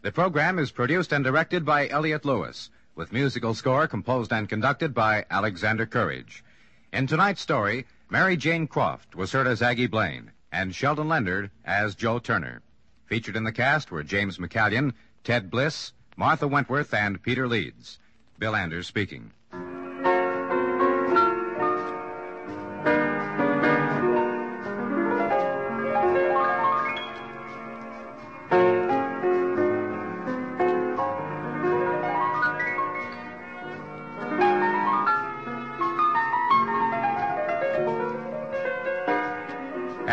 The 0.00 0.12
program 0.12 0.60
is 0.60 0.70
produced 0.70 1.12
and 1.12 1.24
directed 1.24 1.64
by 1.64 1.88
Elliott 1.88 2.24
Lewis, 2.24 2.70
with 2.94 3.12
musical 3.12 3.52
score 3.52 3.88
composed 3.88 4.32
and 4.32 4.48
conducted 4.48 4.94
by 4.94 5.24
Alexander 5.28 5.86
Courage. 5.86 6.44
In 6.92 7.08
tonight's 7.08 7.40
story, 7.40 7.84
Mary 8.08 8.36
Jane 8.36 8.68
Croft 8.68 9.16
was 9.16 9.32
heard 9.32 9.48
as 9.48 9.60
Aggie 9.60 9.88
Blaine, 9.88 10.30
and 10.52 10.72
Sheldon 10.72 11.08
Leonard 11.08 11.50
as 11.64 11.96
Joe 11.96 12.20
Turner. 12.20 12.62
Featured 13.06 13.34
in 13.34 13.42
the 13.42 13.50
cast 13.50 13.90
were 13.90 14.04
James 14.04 14.38
McCallion, 14.38 14.92
Ted 15.24 15.50
Bliss, 15.50 15.92
Martha 16.16 16.46
Wentworth, 16.46 16.94
and 16.94 17.20
Peter 17.20 17.48
Leeds. 17.48 17.98
Bill 18.38 18.54
Anders 18.54 18.86
speaking. 18.86 19.32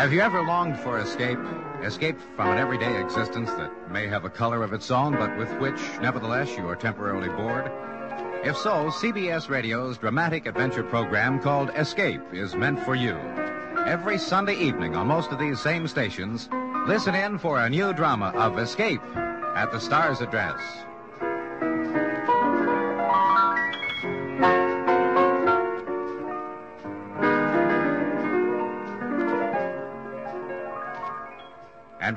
Have 0.06 0.12
you 0.12 0.20
ever 0.20 0.40
longed 0.40 0.78
for 0.78 1.00
escape? 1.00 1.40
Escape 1.82 2.16
from 2.36 2.52
an 2.52 2.58
everyday 2.58 3.02
existence 3.02 3.50
that 3.54 3.90
may 3.90 4.06
have 4.06 4.24
a 4.24 4.30
color 4.30 4.62
of 4.62 4.72
its 4.72 4.88
own, 4.92 5.16
but 5.16 5.36
with 5.36 5.52
which, 5.58 5.80
nevertheless, 6.00 6.56
you 6.56 6.68
are 6.68 6.76
temporarily 6.76 7.28
bored? 7.28 7.72
If 8.44 8.56
so, 8.56 8.86
CBS 8.86 9.48
Radio's 9.48 9.98
dramatic 9.98 10.46
adventure 10.46 10.84
program 10.84 11.40
called 11.40 11.70
Escape 11.74 12.20
is 12.32 12.54
meant 12.54 12.78
for 12.84 12.94
you. 12.94 13.16
Every 13.84 14.16
Sunday 14.16 14.54
evening 14.54 14.94
on 14.94 15.08
most 15.08 15.32
of 15.32 15.40
these 15.40 15.60
same 15.60 15.88
stations, 15.88 16.48
listen 16.86 17.16
in 17.16 17.36
for 17.36 17.58
a 17.58 17.68
new 17.68 17.92
drama 17.92 18.28
of 18.36 18.60
Escape 18.60 19.02
at 19.56 19.72
the 19.72 19.80
Star's 19.80 20.20
address. 20.20 20.60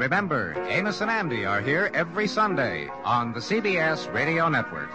Remember, 0.10 0.56
Amos 0.70 1.02
and 1.02 1.12
Andy 1.12 1.46
are 1.46 1.62
here 1.62 1.92
every 1.94 2.26
Sunday 2.26 2.90
on 3.06 3.32
the 3.32 3.40
CBS 3.40 4.12
Radio 4.12 4.50
Network. 4.50 4.90